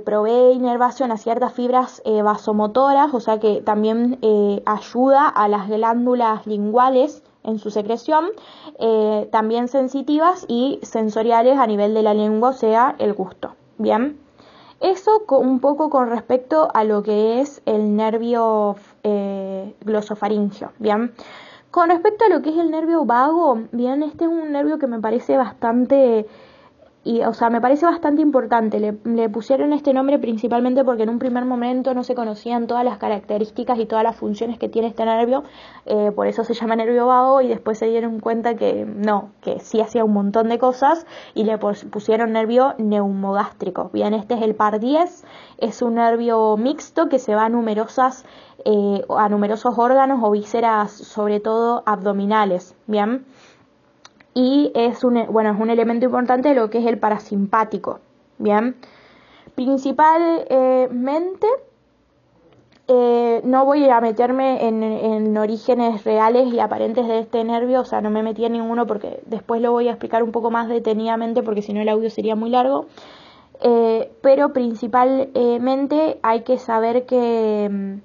provee 0.05 0.55
inervación 0.55 1.13
a 1.13 1.19
ciertas 1.19 1.53
fibras 1.53 2.03
vasomotoras, 2.25 3.13
o 3.13 3.21
sea 3.21 3.39
que 3.39 3.61
también 3.61 4.19
ayuda 4.65 5.29
a 5.29 5.47
las 5.49 5.69
glándulas 5.69 6.47
linguales 6.47 7.23
en 7.45 7.59
su 7.59 7.71
secreción, 7.71 8.31
también 9.31 9.69
sensitivas 9.69 10.47
y 10.49 10.81
sensoriales 10.83 11.59
a 11.59 11.67
nivel 11.67 11.93
de 11.93 12.03
la 12.03 12.15
lengua, 12.15 12.49
o 12.49 12.55
sea, 12.55 12.97
el 12.99 13.13
gusto. 13.13 13.55
Bien, 13.77 14.19
eso 14.81 15.23
un 15.29 15.61
poco 15.61 15.91
con 15.91 16.09
respecto 16.09 16.69
a 16.73 16.85
lo 16.85 17.03
que 17.03 17.41
es 17.41 17.61
el 17.67 17.97
nervio 17.97 18.77
eh, 19.03 19.75
glosofaringio. 19.85 20.73
Bien, 20.79 21.13
con 21.71 21.91
respecto 21.91 22.25
a 22.25 22.31
lo 22.31 22.41
que 22.41 22.49
es 22.49 22.57
el 22.57 22.71
nervio 22.71 23.05
vago, 23.05 23.59
bien, 23.73 24.03
este 24.03 24.25
es 24.25 24.31
un 24.31 24.53
nervio 24.53 24.79
que 24.79 24.87
me 24.87 24.99
parece 24.99 25.37
bastante 25.37 26.27
y, 27.03 27.23
o 27.23 27.33
sea, 27.33 27.49
me 27.49 27.63
parece 27.63 27.87
bastante 27.87 28.21
importante. 28.21 28.79
Le, 28.79 29.29
pusieron 29.31 29.73
este 29.73 29.95
nombre 29.95 30.19
principalmente 30.19 30.85
porque 30.85 31.05
en 31.05 31.09
un 31.09 31.19
primer 31.19 31.47
momento 31.47 31.95
no 31.95 32.05
se 32.05 32.15
conocían 32.15 32.67
todas 32.67 32.85
las 32.85 32.99
características 32.99 33.79
y 33.79 33.87
todas 33.87 34.05
las 34.05 34.17
funciones 34.17 34.59
que 34.59 34.69
tiene 34.69 34.89
este 34.89 35.07
nervio, 35.07 35.45
eh, 35.87 36.13
por 36.15 36.27
eso 36.27 36.45
se 36.45 36.53
llama 36.53 36.77
nervio 36.77 37.07
vago 37.07 37.41
y 37.41 37.49
después 37.49 37.79
se 37.79 37.87
dieron 37.87 38.21
cuenta 38.21 38.55
que 38.55 38.85
no, 38.85 39.31
que 39.41 39.61
sí 39.61 39.81
hacía 39.81 40.05
un 40.05 40.13
montón 40.13 40.51
de 40.51 40.59
cosas 40.59 41.07
y 41.35 41.45
le 41.45 41.57
pusieron 41.59 42.33
nervio 42.33 42.75
neumogástrico. 42.77 43.89
Bien, 43.95 44.13
este 44.13 44.35
es 44.35 44.43
el 44.43 44.55
par 44.55 44.79
10, 44.79 45.25
es 45.59 45.81
un 45.81 45.95
nervio 45.95 46.59
mixto 46.59 47.09
que 47.09 47.19
se 47.19 47.35
va 47.35 47.47
a 47.47 47.49
numerosas 47.49 48.27
eh, 48.67 49.03
a 49.09 49.31
numerosos 49.31 49.79
órganos 49.79 50.21
o 50.23 50.31
vísceras, 50.33 50.93
sobre 50.93 51.41
todo 51.41 51.83
abdominales. 51.87 52.75
Bien 52.87 53.25
y 54.35 54.73
es 54.75 55.05
un, 55.05 55.27
bueno, 55.31 55.51
es 55.53 55.61
un 55.61 55.71
elemento 55.71 56.07
importante 56.07 56.51
de 56.51 56.55
lo 56.55 56.71
que 56.71 56.79
es 56.79 56.87
el 56.87 56.99
parasimpático. 56.99 58.01
Bien, 58.39 58.77
principalmente 59.55 61.47
eh, 62.89 63.41
no 63.45 63.65
voy 63.65 63.89
a 63.89 64.01
meterme 64.01 64.67
en, 64.67 64.83
en, 64.83 65.37
orígenes 65.37 66.05
reales 66.05 66.53
y 66.53 66.59
aparentes 66.59 67.07
de 67.07 67.21
este 67.21 67.45
nervio, 67.45 67.81
o 67.81 67.85
sea, 67.85 68.01
no 68.01 68.11
me 68.11 68.23
metí 68.23 68.45
en 68.45 68.53
ninguno 68.53 68.87
porque 68.87 69.21
después 69.27 69.61
lo 69.61 69.73
voy 69.73 69.89
a 69.89 69.93
explicar 69.93 70.23
un 70.23 70.33
poco 70.33 70.51
más 70.51 70.69
detenidamente 70.69 71.43
porque 71.43 71.63
si 71.63 71.73
no 71.73 71.81
el 71.81 71.89
audio 71.89 72.11
sería 72.11 72.35
muy 72.35 72.51
largo. 72.51 72.87
Eh, 73.63 74.11
pero 74.23 74.55
principalmente 74.55 76.19
hay 76.23 76.41
que 76.43 76.57
saber 76.57 77.05
que 77.05 78.01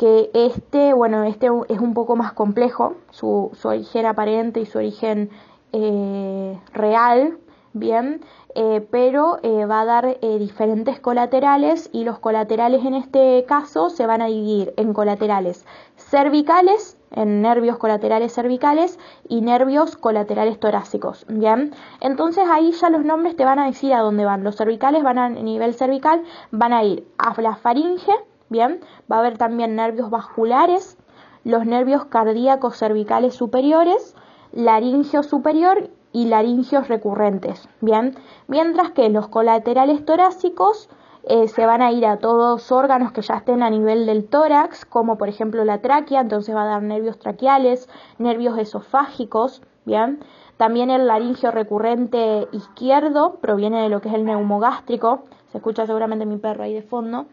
que 0.00 0.30
este, 0.32 0.94
bueno, 0.94 1.24
este 1.24 1.48
es 1.68 1.78
un 1.78 1.92
poco 1.92 2.16
más 2.16 2.32
complejo, 2.32 2.94
su, 3.10 3.50
su 3.52 3.68
origen 3.68 4.06
aparente 4.06 4.58
y 4.58 4.64
su 4.64 4.78
origen 4.78 5.28
eh, 5.74 6.58
real, 6.72 7.36
bien, 7.74 8.22
eh, 8.54 8.80
pero 8.90 9.40
eh, 9.42 9.66
va 9.66 9.82
a 9.82 9.84
dar 9.84 10.18
diferentes 10.38 11.00
colaterales 11.00 11.90
y 11.92 12.04
los 12.04 12.18
colaterales 12.18 12.82
en 12.86 12.94
este 12.94 13.44
caso 13.46 13.90
se 13.90 14.06
van 14.06 14.22
a 14.22 14.28
dividir 14.28 14.72
en 14.78 14.94
colaterales 14.94 15.66
cervicales, 15.96 16.96
en 17.10 17.42
nervios 17.42 17.76
colaterales 17.76 18.32
cervicales 18.32 18.98
y 19.28 19.42
nervios 19.42 19.98
colaterales 19.98 20.58
torácicos, 20.58 21.26
bien. 21.28 21.74
Entonces 22.00 22.44
ahí 22.50 22.72
ya 22.72 22.88
los 22.88 23.04
nombres 23.04 23.36
te 23.36 23.44
van 23.44 23.58
a 23.58 23.66
decir 23.66 23.92
a 23.92 24.00
dónde 24.00 24.24
van. 24.24 24.44
Los 24.44 24.56
cervicales 24.56 25.02
van 25.02 25.18
a 25.18 25.28
nivel 25.28 25.74
cervical, 25.74 26.22
van 26.52 26.72
a 26.72 26.84
ir 26.84 27.06
a 27.18 27.38
la 27.42 27.56
faringe, 27.56 28.14
Bien, 28.50 28.80
va 29.10 29.16
a 29.16 29.18
haber 29.20 29.38
también 29.38 29.76
nervios 29.76 30.10
vasculares, 30.10 30.98
los 31.44 31.64
nervios 31.64 32.06
cardíacos 32.06 32.76
cervicales 32.76 33.34
superiores, 33.34 34.16
laringio 34.50 35.22
superior 35.22 35.88
y 36.12 36.26
laringios 36.26 36.88
recurrentes. 36.88 37.68
Bien, 37.80 38.16
mientras 38.48 38.90
que 38.90 39.08
los 39.08 39.28
colaterales 39.28 40.04
torácicos 40.04 40.88
eh, 41.22 41.46
se 41.46 41.64
van 41.64 41.80
a 41.80 41.92
ir 41.92 42.04
a 42.04 42.18
todos 42.18 42.72
órganos 42.72 43.12
que 43.12 43.22
ya 43.22 43.34
estén 43.34 43.62
a 43.62 43.70
nivel 43.70 44.04
del 44.04 44.26
tórax, 44.26 44.84
como 44.84 45.16
por 45.16 45.28
ejemplo 45.28 45.64
la 45.64 45.80
tráquea, 45.80 46.20
entonces 46.20 46.52
va 46.52 46.64
a 46.64 46.72
dar 46.72 46.82
nervios 46.82 47.20
traqueales, 47.20 47.88
nervios 48.18 48.58
esofágicos, 48.58 49.62
bien. 49.84 50.18
También 50.56 50.90
el 50.90 51.06
laringio 51.06 51.52
recurrente 51.52 52.48
izquierdo 52.50 53.36
proviene 53.40 53.82
de 53.82 53.90
lo 53.90 54.00
que 54.00 54.08
es 54.08 54.14
el 54.14 54.24
neumogástrico, 54.24 55.22
se 55.52 55.58
escucha 55.58 55.86
seguramente 55.86 56.26
mi 56.26 56.36
perro 56.36 56.64
ahí 56.64 56.74
de 56.74 56.82
fondo. 56.82 57.26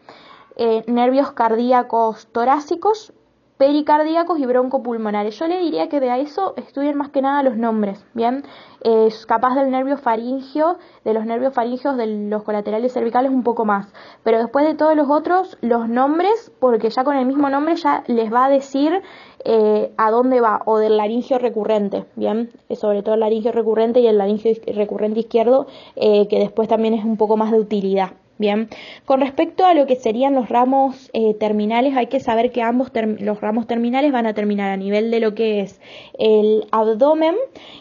Eh, 0.60 0.82
nervios 0.88 1.30
cardíacos 1.30 2.26
torácicos, 2.32 3.12
pericardíacos 3.58 4.40
y 4.40 4.46
broncopulmonares. 4.46 5.38
Yo 5.38 5.46
le 5.46 5.60
diría 5.60 5.88
que 5.88 6.00
de 6.00 6.20
eso 6.20 6.54
estudien 6.56 6.96
más 6.96 7.10
que 7.10 7.22
nada 7.22 7.44
los 7.44 7.56
nombres, 7.56 8.04
¿bien? 8.12 8.44
Es 8.80 9.24
capaz 9.24 9.54
del 9.54 9.70
nervio 9.70 9.98
faringio, 9.98 10.78
de 11.04 11.14
los 11.14 11.26
nervios 11.26 11.54
faringios 11.54 11.96
de 11.96 12.06
los 12.06 12.42
colaterales 12.42 12.92
cervicales 12.92 13.30
un 13.30 13.44
poco 13.44 13.64
más. 13.64 13.92
Pero 14.24 14.38
después 14.38 14.64
de 14.64 14.74
todos 14.74 14.96
los 14.96 15.08
otros, 15.08 15.58
los 15.60 15.88
nombres, 15.88 16.52
porque 16.58 16.90
ya 16.90 17.04
con 17.04 17.16
el 17.16 17.26
mismo 17.26 17.50
nombre 17.50 17.76
ya 17.76 18.02
les 18.08 18.32
va 18.32 18.46
a 18.46 18.48
decir 18.48 19.02
eh, 19.44 19.92
a 19.96 20.10
dónde 20.10 20.40
va, 20.40 20.62
o 20.64 20.78
del 20.78 20.96
laringio 20.96 21.38
recurrente, 21.38 22.04
¿bien? 22.16 22.50
sobre 22.74 23.02
todo 23.04 23.14
el 23.14 23.20
laringio 23.20 23.52
recurrente 23.52 24.00
y 24.00 24.08
el 24.08 24.18
laringio 24.18 24.54
recurrente 24.74 25.20
izquierdo, 25.20 25.68
eh, 25.94 26.26
que 26.26 26.40
después 26.40 26.68
también 26.68 26.94
es 26.94 27.04
un 27.04 27.16
poco 27.16 27.36
más 27.36 27.52
de 27.52 27.60
utilidad. 27.60 28.10
Bien, 28.38 28.68
con 29.04 29.20
respecto 29.20 29.66
a 29.66 29.74
lo 29.74 29.86
que 29.86 29.96
serían 29.96 30.34
los 30.34 30.48
ramos 30.48 31.10
eh, 31.12 31.34
terminales, 31.34 31.96
hay 31.96 32.06
que 32.06 32.20
saber 32.20 32.52
que 32.52 32.62
ambos 32.62 32.92
los 33.18 33.40
ramos 33.40 33.66
terminales 33.66 34.12
van 34.12 34.26
a 34.26 34.34
terminar 34.34 34.70
a 34.70 34.76
nivel 34.76 35.10
de 35.10 35.18
lo 35.18 35.34
que 35.34 35.60
es 35.60 35.80
el 36.20 36.64
abdomen 36.70 37.34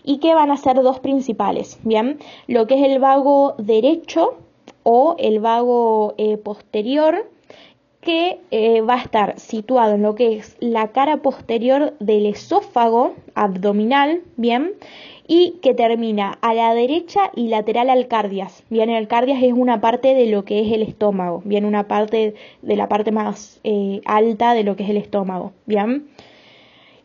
y 0.03 0.17
que 0.17 0.33
van 0.33 0.49
a 0.49 0.57
ser 0.57 0.81
dos 0.81 0.99
principales. 0.99 1.79
Bien, 1.83 2.17
lo 2.47 2.65
que 2.65 2.73
es 2.73 2.89
el 2.89 2.97
vago 2.97 3.53
derecho 3.59 4.39
o 4.81 5.15
el 5.19 5.39
vago 5.39 6.15
eh, 6.17 6.37
posterior 6.37 7.29
que 8.01 8.39
eh, 8.51 8.81
va 8.81 8.95
a 8.95 9.01
estar 9.01 9.39
situado 9.39 9.95
en 9.95 10.03
lo 10.03 10.15
que 10.15 10.37
es 10.37 10.55
la 10.59 10.89
cara 10.89 11.17
posterior 11.17 11.93
del 11.99 12.25
esófago 12.25 13.15
abdominal, 13.35 14.21
bien, 14.35 14.73
y 15.27 15.55
que 15.61 15.73
termina 15.73 16.37
a 16.41 16.53
la 16.53 16.73
derecha 16.73 17.31
y 17.35 17.49
lateral 17.49 17.89
al 17.89 18.07
cardias. 18.07 18.63
Bien, 18.69 18.89
el 18.89 19.07
cardias 19.07 19.43
es 19.43 19.53
una 19.53 19.81
parte 19.81 20.13
de 20.13 20.27
lo 20.27 20.45
que 20.45 20.61
es 20.61 20.71
el 20.71 20.81
estómago, 20.81 21.41
bien, 21.43 21.65
una 21.65 21.87
parte 21.87 22.35
de 22.61 22.75
la 22.75 22.87
parte 22.87 23.11
más 23.11 23.59
eh, 23.63 24.01
alta 24.05 24.53
de 24.53 24.63
lo 24.63 24.75
que 24.75 24.83
es 24.83 24.89
el 24.89 24.97
estómago, 24.97 25.51
bien, 25.65 26.07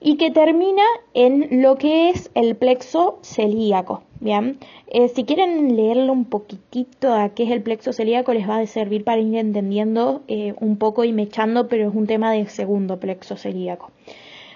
y 0.01 0.17
que 0.17 0.31
termina 0.31 0.85
en 1.15 1.63
lo 1.63 1.77
que 1.77 2.11
es 2.11 2.31
el 2.35 2.57
plexo 2.57 3.19
celíaco, 3.23 4.03
bien. 4.23 4.59
Eh, 4.87 5.09
si 5.09 5.25
quieren 5.25 5.77
leerlo 5.77 6.13
un 6.13 6.25
poquitito 6.25 7.13
a 7.13 7.31
qué 7.31 7.43
es 7.45 7.51
el 7.51 7.63
plexo 7.63 7.93
celíaco, 7.93 8.33
les 8.33 8.49
va 8.49 8.59
a 8.59 8.67
servir 8.67 9.05
para 9.05 9.21
ir 9.21 9.37
entendiendo 9.37 10.23
eh, 10.29 10.55
un 10.61 10.77
poco 10.79 11.05
y 11.05 11.13
mechando, 11.13 11.69
pero 11.69 11.89
es 11.89 11.95
un 11.95 12.07
tema 12.07 12.33
de 12.33 12.47
segundo 12.47 12.99
plexo 12.99 13.37
celíaco. 13.37 13.91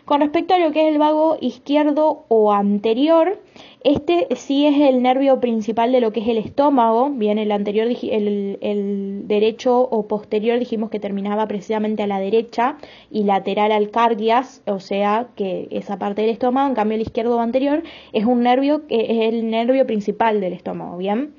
Con 0.05 0.21
respecto 0.21 0.55
a 0.55 0.59
lo 0.59 0.71
que 0.71 0.87
es 0.87 0.93
el 0.93 0.99
vago 0.99 1.37
izquierdo 1.41 2.25
o 2.29 2.53
anterior, 2.53 3.41
este 3.87 4.27
sí 4.35 4.67
es 4.67 4.81
el 4.81 5.01
nervio 5.01 5.39
principal 5.39 5.93
de 5.93 6.01
lo 6.01 6.13
que 6.13 6.19
es 6.19 6.27
el 6.27 6.39
estómago. 6.39 7.09
Bien, 7.09 7.39
el 7.39 7.53
anterior, 7.53 7.87
el, 7.87 9.23
derecho 9.29 9.81
o 9.81 10.09
posterior 10.09 10.59
dijimos 10.59 10.91
que 10.91 10.99
terminaba 10.99 11.47
precisamente 11.47 12.03
a 12.03 12.09
la 12.09 12.19
derecha 12.19 12.79
y 13.13 13.23
lateral 13.23 13.71
al 13.71 13.91
cardias, 13.91 14.61
o 14.67 14.81
sea 14.81 15.29
que 15.37 15.69
esa 15.71 16.01
parte 16.01 16.23
del 16.23 16.33
estómago. 16.33 16.69
En 16.69 16.75
cambio, 16.75 16.97
el 16.97 17.03
izquierdo 17.03 17.37
o 17.37 17.41
anterior 17.41 17.85
es 18.13 18.25
un 18.25 18.43
nervio 18.43 18.89
que 18.89 19.03
es 19.03 19.33
el 19.33 19.51
nervio 19.51 19.87
principal 19.87 20.41
del 20.41 20.55
estómago. 20.55 20.97
Bien 20.97 21.35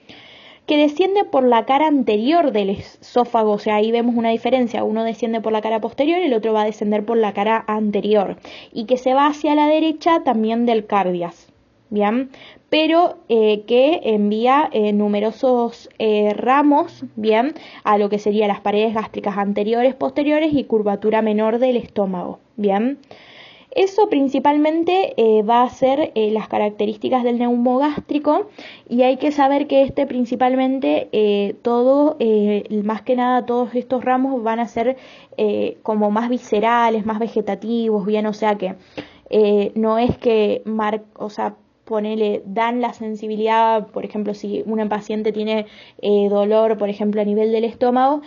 que 0.68 0.78
desciende 0.78 1.24
por 1.24 1.44
la 1.44 1.66
cara 1.66 1.88
anterior 1.88 2.52
del 2.52 2.70
esófago, 2.70 3.54
o 3.54 3.60
sea, 3.60 3.76
ahí 3.76 3.92
vemos 3.92 4.16
una 4.16 4.30
diferencia, 4.30 4.84
uno 4.84 5.06
desciende 5.06 5.40
por 5.40 5.54
la 5.54 5.62
cara 5.62 5.80
posterior 5.80 6.20
y 6.20 6.26
el 6.26 6.34
otro 6.34 6.52
va 6.52 6.64
a 6.64 6.66
descender 6.66 7.06
por 7.06 7.18
la 7.18 7.34
cara 7.34 7.64
anterior, 7.68 8.36
y 8.74 8.86
que 8.86 8.98
se 8.98 9.14
va 9.14 9.28
hacia 9.28 9.56
la 9.56 9.68
derecha 9.68 10.24
también 10.26 10.66
del 10.66 10.86
cardias, 10.86 11.47
¿bien? 11.90 12.30
Pero 12.70 13.18
eh, 13.30 13.64
que 13.66 14.02
envía 14.04 14.70
eh, 14.72 14.92
numerosos 14.94 15.90
eh, 16.00 16.34
ramos, 16.36 17.06
¿bien? 17.16 17.54
A 17.84 17.98
lo 17.98 18.10
que 18.10 18.20
serían 18.20 18.50
las 18.50 18.62
paredes 18.62 18.94
gástricas 18.94 19.38
anteriores, 19.38 19.96
posteriores 19.96 20.54
y 20.54 20.66
curvatura 20.66 21.22
menor 21.22 21.60
del 21.60 21.78
estómago, 21.78 22.40
¿bien? 22.58 23.00
Eso 23.72 24.10
principalmente 24.10 25.14
eh, 25.18 25.44
va 25.44 25.62
a 25.62 25.70
ser 25.70 26.12
las 26.16 26.48
características 26.48 27.24
del 27.24 27.38
neumogástrico 27.38 28.50
y 28.90 29.04
hay 29.04 29.18
que 29.18 29.32
saber 29.32 29.68
que 29.68 29.84
este 29.84 30.08
principalmente 30.08 31.56
todo, 31.62 32.18
más 32.84 33.04
que 33.04 33.16
nada 33.16 33.46
todos 33.46 33.76
estos 33.76 34.04
ramos 34.04 34.42
van 34.42 34.60
a 34.60 34.68
ser 34.68 34.98
como 35.84 36.10
más 36.10 36.30
viscerales, 36.30 37.06
más 37.06 37.20
vegetativos, 37.20 38.04
bien, 38.08 38.26
o 38.26 38.34
sea 38.34 38.56
que 38.56 38.74
no 39.76 40.00
es 40.00 40.18
que 40.18 40.64
mar 40.66 41.04
o 41.16 41.30
sea, 41.30 41.56
ponele, 41.88 42.44
dan 42.46 42.82
la 42.82 42.94
sensibilidad, 42.94 43.88
por 43.88 44.06
ejemplo, 44.06 44.34
si 44.34 44.64
un 44.66 44.90
paciente 44.90 45.32
tiene 45.32 45.66
dolor, 46.30 46.78
por 46.78 46.90
ejemplo, 46.90 47.22
a 47.22 47.26
nivel 47.26 47.52
del 47.52 47.64
estómago, 47.64 48.22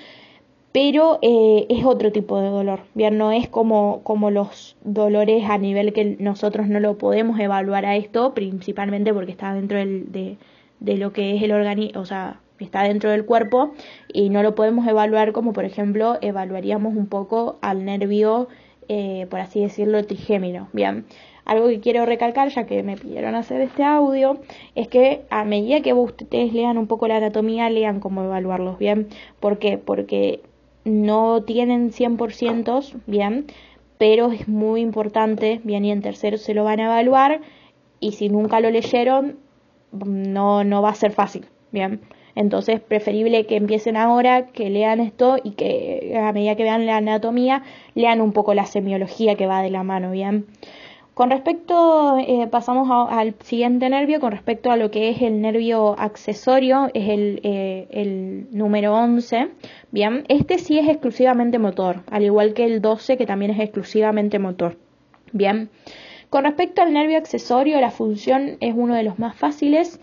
pero 0.72 1.18
eh, 1.22 1.66
es 1.68 1.84
otro 1.84 2.12
tipo 2.12 2.40
de 2.40 2.48
dolor, 2.48 2.80
bien, 2.94 3.18
no 3.18 3.32
es 3.32 3.48
como, 3.48 4.02
como 4.04 4.30
los 4.30 4.76
dolores 4.84 5.44
a 5.48 5.58
nivel 5.58 5.92
que 5.92 6.16
nosotros 6.18 6.68
no 6.68 6.78
lo 6.80 6.96
podemos 6.96 7.40
evaluar 7.40 7.86
a 7.86 7.96
esto, 7.96 8.34
principalmente 8.34 9.12
porque 9.12 9.32
está 9.32 9.52
dentro 9.52 9.78
del, 9.78 10.12
de, 10.12 10.36
de 10.78 10.96
lo 10.96 11.12
que 11.12 11.36
es 11.36 11.42
el 11.42 11.52
organismo, 11.52 12.00
o 12.00 12.04
sea, 12.04 12.40
está 12.64 12.82
dentro 12.84 13.10
del 13.10 13.24
cuerpo 13.24 13.72
y 14.12 14.30
no 14.30 14.42
lo 14.42 14.54
podemos 14.54 14.86
evaluar 14.86 15.32
como 15.32 15.52
por 15.52 15.64
ejemplo 15.64 16.18
evaluaríamos 16.20 16.94
un 16.94 17.06
poco 17.06 17.58
al 17.62 17.84
nervio, 17.84 18.48
eh, 18.88 19.26
por 19.30 19.40
así 19.40 19.60
decirlo, 19.60 20.04
trigémino, 20.04 20.68
bien. 20.72 21.04
Algo 21.50 21.66
que 21.66 21.80
quiero 21.80 22.06
recalcar, 22.06 22.48
ya 22.50 22.64
que 22.64 22.84
me 22.84 22.96
pidieron 22.96 23.34
hacer 23.34 23.60
este 23.60 23.82
audio, 23.82 24.38
es 24.76 24.86
que 24.86 25.22
a 25.30 25.44
medida 25.44 25.80
que 25.80 25.92
ustedes 25.92 26.52
lean 26.52 26.78
un 26.78 26.86
poco 26.86 27.08
la 27.08 27.16
anatomía, 27.16 27.68
lean 27.70 27.98
cómo 27.98 28.22
evaluarlos, 28.22 28.78
¿bien? 28.78 29.08
¿Por 29.40 29.58
qué? 29.58 29.76
Porque 29.76 30.42
no 30.84 31.42
tienen 31.42 31.90
100%, 31.90 32.94
bien, 33.08 33.46
pero 33.98 34.30
es 34.30 34.46
muy 34.46 34.80
importante, 34.80 35.60
bien, 35.64 35.84
y 35.84 35.90
en 35.90 36.02
tercero 36.02 36.38
se 36.38 36.54
lo 36.54 36.62
van 36.62 36.78
a 36.78 36.84
evaluar, 36.84 37.40
y 37.98 38.12
si 38.12 38.28
nunca 38.28 38.60
lo 38.60 38.70
leyeron, 38.70 39.40
no, 39.90 40.62
no 40.62 40.82
va 40.82 40.90
a 40.90 40.94
ser 40.94 41.10
fácil, 41.10 41.46
bien. 41.72 42.00
Entonces, 42.36 42.78
preferible 42.78 43.46
que 43.46 43.56
empiecen 43.56 43.96
ahora, 43.96 44.46
que 44.46 44.70
lean 44.70 45.00
esto 45.00 45.36
y 45.42 45.50
que 45.54 46.16
a 46.16 46.32
medida 46.32 46.54
que 46.54 46.62
vean 46.62 46.86
la 46.86 46.98
anatomía, 46.98 47.64
lean 47.96 48.20
un 48.20 48.32
poco 48.32 48.54
la 48.54 48.66
semiología 48.66 49.34
que 49.34 49.48
va 49.48 49.62
de 49.62 49.70
la 49.70 49.82
mano, 49.82 50.12
bien. 50.12 50.46
Con 51.14 51.30
respecto, 51.30 52.16
eh, 52.18 52.46
pasamos 52.50 52.88
al 53.10 53.34
siguiente 53.42 53.88
nervio, 53.90 54.20
con 54.20 54.32
respecto 54.32 54.70
a 54.70 54.76
lo 54.76 54.90
que 54.90 55.10
es 55.10 55.20
el 55.20 55.40
nervio 55.42 55.98
accesorio, 55.98 56.88
es 56.94 57.08
el, 57.08 57.40
eh, 57.42 57.88
el 57.90 58.46
número 58.52 58.94
11. 58.94 59.48
Bien, 59.90 60.24
este 60.28 60.58
sí 60.58 60.78
es 60.78 60.88
exclusivamente 60.88 61.58
motor, 61.58 62.02
al 62.10 62.22
igual 62.22 62.54
que 62.54 62.64
el 62.64 62.80
12 62.80 63.16
que 63.18 63.26
también 63.26 63.50
es 63.50 63.60
exclusivamente 63.60 64.38
motor. 64.38 64.76
Bien. 65.32 65.68
Con 66.30 66.44
respecto 66.44 66.80
al 66.80 66.92
nervio 66.92 67.18
accesorio, 67.18 67.80
la 67.80 67.90
función 67.90 68.56
es 68.60 68.72
uno 68.76 68.94
de 68.94 69.02
los 69.02 69.18
más 69.18 69.36
fáciles 69.36 69.98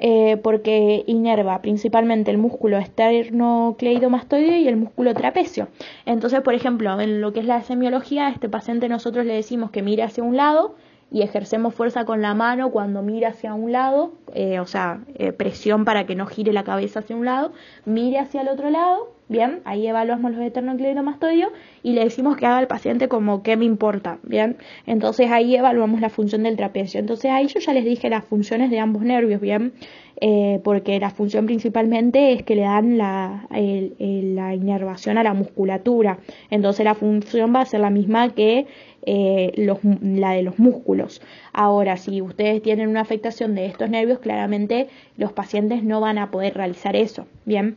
eh, 0.00 0.38
porque 0.42 1.04
inerva 1.06 1.60
principalmente 1.60 2.30
el 2.30 2.38
músculo 2.38 2.78
esternocleidomastoideo 2.78 4.56
y 4.56 4.68
el 4.68 4.78
músculo 4.78 5.12
trapecio. 5.12 5.68
Entonces, 6.06 6.40
por 6.40 6.54
ejemplo, 6.54 6.98
en 6.98 7.20
lo 7.20 7.34
que 7.34 7.40
es 7.40 7.46
la 7.46 7.62
semiología, 7.62 8.26
a 8.26 8.30
este 8.30 8.48
paciente 8.48 8.88
nosotros 8.88 9.26
le 9.26 9.34
decimos 9.34 9.70
que 9.70 9.82
mire 9.82 10.02
hacia 10.02 10.24
un 10.24 10.38
lado 10.38 10.76
y 11.10 11.22
ejercemos 11.22 11.74
fuerza 11.74 12.04
con 12.04 12.22
la 12.22 12.34
mano 12.34 12.70
cuando 12.70 13.02
mira 13.02 13.28
hacia 13.28 13.54
un 13.54 13.72
lado, 13.72 14.12
eh, 14.34 14.60
o 14.60 14.66
sea, 14.66 15.00
eh, 15.14 15.32
presión 15.32 15.84
para 15.84 16.06
que 16.06 16.14
no 16.14 16.26
gire 16.26 16.52
la 16.52 16.64
cabeza 16.64 17.00
hacia 17.00 17.16
un 17.16 17.24
lado, 17.24 17.52
mire 17.84 18.18
hacia 18.18 18.42
el 18.42 18.48
otro 18.48 18.70
lado 18.70 19.16
Bien, 19.28 19.60
ahí 19.64 19.88
evaluamos 19.88 20.30
los 20.30 20.40
esternocleidomastoideos 20.40 21.50
y 21.82 21.94
le 21.94 22.04
decimos 22.04 22.36
que 22.36 22.46
haga 22.46 22.58
al 22.58 22.68
paciente 22.68 23.08
como 23.08 23.42
qué 23.42 23.56
me 23.56 23.64
importa, 23.64 24.20
bien. 24.22 24.56
Entonces 24.86 25.32
ahí 25.32 25.56
evaluamos 25.56 26.00
la 26.00 26.10
función 26.10 26.44
del 26.44 26.56
trapecio. 26.56 27.00
Entonces 27.00 27.32
ahí 27.32 27.48
yo 27.48 27.58
ya 27.58 27.72
les 27.72 27.84
dije 27.84 28.08
las 28.08 28.24
funciones 28.24 28.70
de 28.70 28.78
ambos 28.78 29.02
nervios, 29.02 29.40
bien, 29.40 29.72
eh, 30.20 30.60
porque 30.64 30.98
la 30.98 31.10
función 31.10 31.46
principalmente 31.46 32.32
es 32.32 32.42
que 32.42 32.56
le 32.56 32.62
dan 32.62 32.98
la, 32.98 33.46
la 33.50 34.54
inervación 34.54 35.18
a 35.18 35.22
la 35.22 35.34
musculatura. 35.34 36.18
Entonces 36.50 36.84
la 36.84 36.94
función 36.94 37.54
va 37.54 37.60
a 37.60 37.66
ser 37.66 37.80
la 37.80 37.90
misma 37.90 38.30
que 38.30 38.66
eh, 39.08 39.52
los, 39.56 39.78
la 40.02 40.32
de 40.32 40.42
los 40.42 40.58
músculos. 40.58 41.22
Ahora, 41.52 41.96
si 41.96 42.20
ustedes 42.20 42.60
tienen 42.60 42.88
una 42.88 43.02
afectación 43.02 43.54
de 43.54 43.66
estos 43.66 43.88
nervios, 43.88 44.18
claramente 44.18 44.88
los 45.16 45.32
pacientes 45.32 45.84
no 45.84 46.00
van 46.00 46.18
a 46.18 46.32
poder 46.32 46.54
realizar 46.54 46.96
eso, 46.96 47.26
bien. 47.44 47.76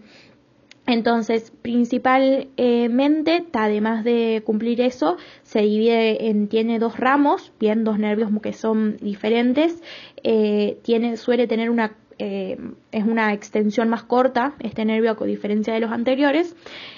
Entonces, 0.87 1.53
principalmente, 1.61 3.45
además 3.53 4.03
de 4.03 4.41
cumplir 4.43 4.81
eso, 4.81 5.17
se 5.43 5.59
divide 5.59 6.29
en, 6.29 6.47
tiene 6.47 6.79
dos 6.79 6.97
ramos, 6.97 7.51
bien, 7.59 7.83
dos 7.83 7.99
nervios 7.99 8.31
que 8.41 8.53
son 8.53 8.97
diferentes, 8.97 9.83
eh, 10.23 10.79
tiene, 10.81 11.15
suele 11.17 11.45
tener 11.45 11.69
una, 11.69 11.95
eh, 12.19 12.57
es 12.91 13.03
una 13.05 13.33
extensión 13.33 13.89
más 13.89 14.03
corta, 14.03 14.53
este 14.59 14.85
nervio 14.85 15.17
a 15.19 15.25
diferencia 15.25 15.73
de 15.73 15.79
los 15.79 15.91
anteriores, 15.91 16.55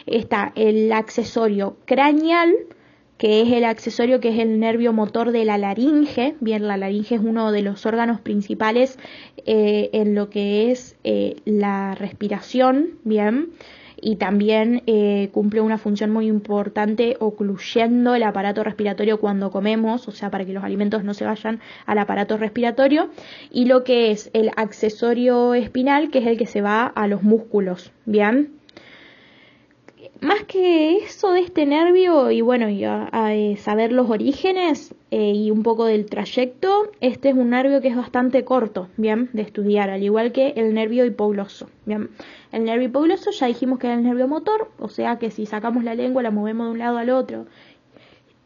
está 0.08 0.52
el 0.56 0.92
accesorio 0.92 1.78
craneal, 1.86 2.54
que 3.18 3.42
es 3.42 3.52
el 3.52 3.66
accesorio 3.66 4.20
que 4.20 4.30
es 4.30 4.40
el 4.40 4.60
nervio 4.60 4.94
motor 4.94 5.32
de 5.32 5.46
la 5.46 5.60
laringe. 5.60 6.36
Bien, 6.40 6.68
la 6.68 6.76
laringe 6.76 7.16
es 7.16 7.22
uno 7.22 7.52
de 7.52 7.62
los 7.62 7.86
órganos 7.86 8.20
principales 8.20 8.98
eh, 9.46 9.92
en 9.94 10.16
lo 10.16 10.32
que 10.32 10.72
es 10.72 10.98
la 11.46 11.94
respiración. 11.94 12.98
Bien, 13.04 13.52
y 14.02 14.16
también 14.16 14.82
eh, 14.88 15.30
cumple 15.32 15.62
una 15.62 15.78
función 15.78 16.10
muy 16.12 16.28
importante 16.28 17.16
ocluyendo 17.20 18.16
el 18.16 18.24
aparato 18.24 18.64
respiratorio 18.64 19.20
cuando 19.20 19.52
comemos, 19.52 20.08
o 20.08 20.12
sea, 20.12 20.32
para 20.32 20.44
que 20.46 20.54
los 20.54 20.64
alimentos 20.64 21.04
no 21.04 21.14
se 21.14 21.26
vayan 21.26 21.60
al 21.86 22.00
aparato 22.00 22.38
respiratorio, 22.38 23.10
y 23.52 23.66
lo 23.66 23.84
que 23.84 24.12
es 24.12 24.32
el 24.34 24.50
accesorio 24.56 25.54
espinal, 25.54 26.10
que 26.10 26.20
es 26.20 26.28
el 26.28 26.38
que 26.38 26.48
se 26.48 26.62
va 26.62 26.86
a 26.86 27.08
los 27.08 27.22
músculos, 27.22 27.92
¿bien? 28.06 28.60
Más 30.20 30.44
que 30.44 30.98
eso 30.98 31.32
de 31.32 31.40
este 31.40 31.66
nervio 31.66 32.30
y 32.30 32.42
bueno, 32.42 32.70
y 32.70 32.84
a, 32.84 33.10
eh, 33.34 33.58
saber 33.58 33.92
los 33.92 34.08
orígenes 34.08 34.94
eh, 35.10 35.32
y 35.34 35.50
un 35.50 35.64
poco 35.64 35.86
del 35.86 36.06
trayecto, 36.06 36.92
este 37.02 37.30
es 37.30 37.36
un 37.36 37.50
nervio 37.50 37.82
que 37.82 37.88
es 37.88 37.96
bastante 37.96 38.44
corto, 38.46 38.88
bien, 38.98 39.32
de 39.34 39.42
estudiar, 39.42 39.90
al 39.90 40.04
igual 40.04 40.32
que 40.32 40.54
el 40.58 40.76
nervio 40.76 41.06
hipogloso, 41.06 41.70
bien. 41.88 42.12
El 42.52 42.66
nervio 42.66 42.88
hipogloso 42.88 43.32
ya 43.32 43.48
dijimos 43.48 43.80
que 43.80 43.88
era 43.88 43.96
el 43.96 44.04
nervio 44.04 44.28
motor, 44.28 44.72
o 44.80 44.90
sea 44.90 45.18
que 45.20 45.32
si 45.32 45.46
sacamos 45.46 45.84
la 45.84 45.96
lengua, 45.96 46.22
la 46.22 46.32
movemos 46.32 46.68
de 46.68 46.72
un 46.74 46.80
lado 46.80 46.98
al 46.98 47.10
otro 47.10 47.46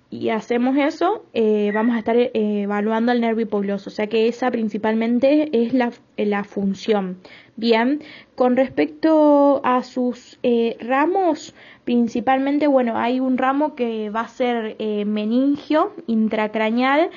y 0.09 0.29
hacemos 0.29 0.77
eso, 0.77 1.25
eh, 1.33 1.71
vamos 1.73 1.95
a 1.95 1.99
estar 1.99 2.15
eh, 2.15 2.31
evaluando 2.33 3.11
el 3.11 3.21
nervio 3.21 3.45
hipogloso, 3.45 3.89
o 3.89 3.93
sea 3.93 4.07
que 4.07 4.27
esa 4.27 4.49
principalmente 4.51 5.49
es 5.51 5.73
la, 5.73 5.91
la 6.17 6.43
función. 6.43 7.17
Bien, 7.57 8.01
con 8.35 8.55
respecto 8.57 9.61
a 9.63 9.83
sus 9.83 10.39
eh, 10.43 10.77
ramos, 10.79 11.55
principalmente, 11.85 12.67
bueno, 12.67 12.97
hay 12.97 13.19
un 13.19 13.37
ramo 13.37 13.75
que 13.75 14.09
va 14.09 14.21
a 14.21 14.27
ser 14.27 14.75
meningio 15.05 15.93
intracraneal, 16.07 17.11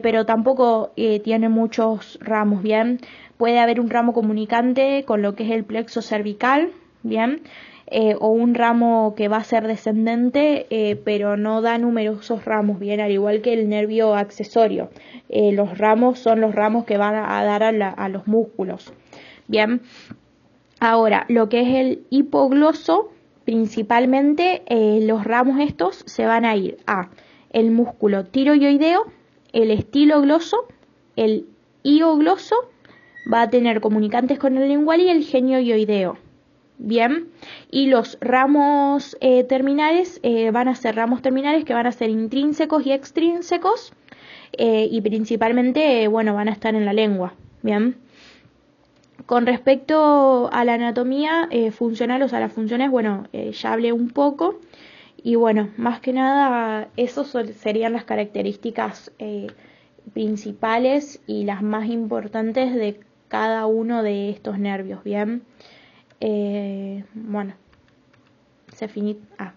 pero 0.00 0.26
tampoco 0.26 0.92
tiene 0.94 1.48
muchos 1.48 2.18
ramos, 2.20 2.62
bien. 2.62 3.00
Puede 3.36 3.58
haber 3.58 3.80
un 3.80 3.90
ramo 3.90 4.12
comunicante 4.12 5.04
con 5.04 5.22
lo 5.22 5.34
que 5.34 5.44
es 5.44 5.50
el 5.50 5.64
plexo 5.64 6.02
cervical, 6.02 6.70
bien, 7.02 7.42
eh, 7.86 8.16
o 8.18 8.28
un 8.28 8.54
ramo 8.54 9.14
que 9.16 9.28
va 9.28 9.36
a 9.36 9.44
ser 9.44 9.66
descendente, 9.66 10.66
eh, 10.70 10.96
pero 10.96 11.36
no 11.36 11.60
da 11.60 11.76
numerosos 11.78 12.44
ramos, 12.44 12.78
bien, 12.78 13.00
al 13.00 13.10
igual 13.10 13.42
que 13.42 13.52
el 13.52 13.68
nervio 13.68 14.14
accesorio. 14.14 14.90
Eh, 15.28 15.52
los 15.52 15.78
ramos 15.78 16.18
son 16.18 16.40
los 16.40 16.54
ramos 16.54 16.84
que 16.84 16.96
van 16.96 17.14
a 17.14 17.44
dar 17.44 17.62
a, 17.62 17.88
a 17.90 18.08
los 18.08 18.26
músculos, 18.26 18.92
bien. 19.48 19.82
Ahora, 20.80 21.26
lo 21.28 21.48
que 21.48 21.60
es 21.60 21.68
el 21.76 22.04
hipogloso, 22.10 23.10
principalmente 23.44 24.62
los 25.02 25.24
ramos 25.24 25.60
estos 25.60 26.02
se 26.06 26.26
van 26.26 26.44
a 26.44 26.56
ir 26.56 26.78
a 26.86 27.10
el 27.50 27.70
músculo 27.70 28.24
tiroideo, 28.24 29.04
el 29.52 29.70
estilo 29.70 30.20
gloso, 30.20 30.66
el 31.16 31.46
iogloso, 31.84 32.56
va 33.32 33.42
a 33.42 33.50
tener 33.50 33.80
comunicantes 33.80 34.38
con 34.38 34.56
el 34.56 34.68
lingual 34.68 35.00
y 35.00 35.08
el 35.08 35.24
genio 35.24 35.58
ioideo. 35.60 36.18
Bien, 36.76 37.28
y 37.70 37.86
los 37.86 38.18
ramos 38.20 39.16
eh, 39.20 39.44
terminales 39.44 40.18
eh, 40.24 40.50
van 40.50 40.66
a 40.66 40.74
ser 40.74 40.96
ramos 40.96 41.22
terminales 41.22 41.64
que 41.64 41.72
van 41.72 41.86
a 41.86 41.92
ser 41.92 42.10
intrínsecos 42.10 42.84
y 42.84 42.92
extrínsecos 42.92 43.92
eh, 44.52 44.88
y 44.90 45.00
principalmente, 45.00 46.08
bueno, 46.08 46.34
van 46.34 46.48
a 46.48 46.52
estar 46.52 46.74
en 46.74 46.84
la 46.84 46.92
lengua. 46.92 47.34
Bien. 47.62 47.96
Con 49.26 49.46
respecto 49.46 50.50
a 50.52 50.64
la 50.64 50.74
anatomía 50.74 51.48
funcional, 51.70 52.22
o 52.22 52.28
sea, 52.28 52.40
las 52.40 52.52
funciones, 52.52 52.90
bueno, 52.90 53.24
ya 53.32 53.72
hablé 53.72 53.92
un 53.92 54.10
poco. 54.10 54.60
Y 55.22 55.36
bueno, 55.36 55.70
más 55.78 56.00
que 56.00 56.12
nada, 56.12 56.88
esas 56.98 57.34
serían 57.56 57.94
las 57.94 58.04
características 58.04 59.12
principales 60.12 61.22
y 61.26 61.44
las 61.44 61.62
más 61.62 61.88
importantes 61.88 62.74
de 62.74 63.00
cada 63.28 63.66
uno 63.66 64.02
de 64.02 64.30
estos 64.30 64.58
nervios, 64.58 65.02
¿bien? 65.04 65.42
Eh, 66.20 67.04
bueno, 67.14 67.54
se 68.72 68.88
finit 68.88 69.18
ah, 69.38 69.54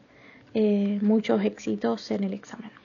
eh, 0.53 0.99
muchos 1.01 1.43
éxitos 1.43 2.11
en 2.11 2.23
el 2.23 2.33
examen. 2.33 2.76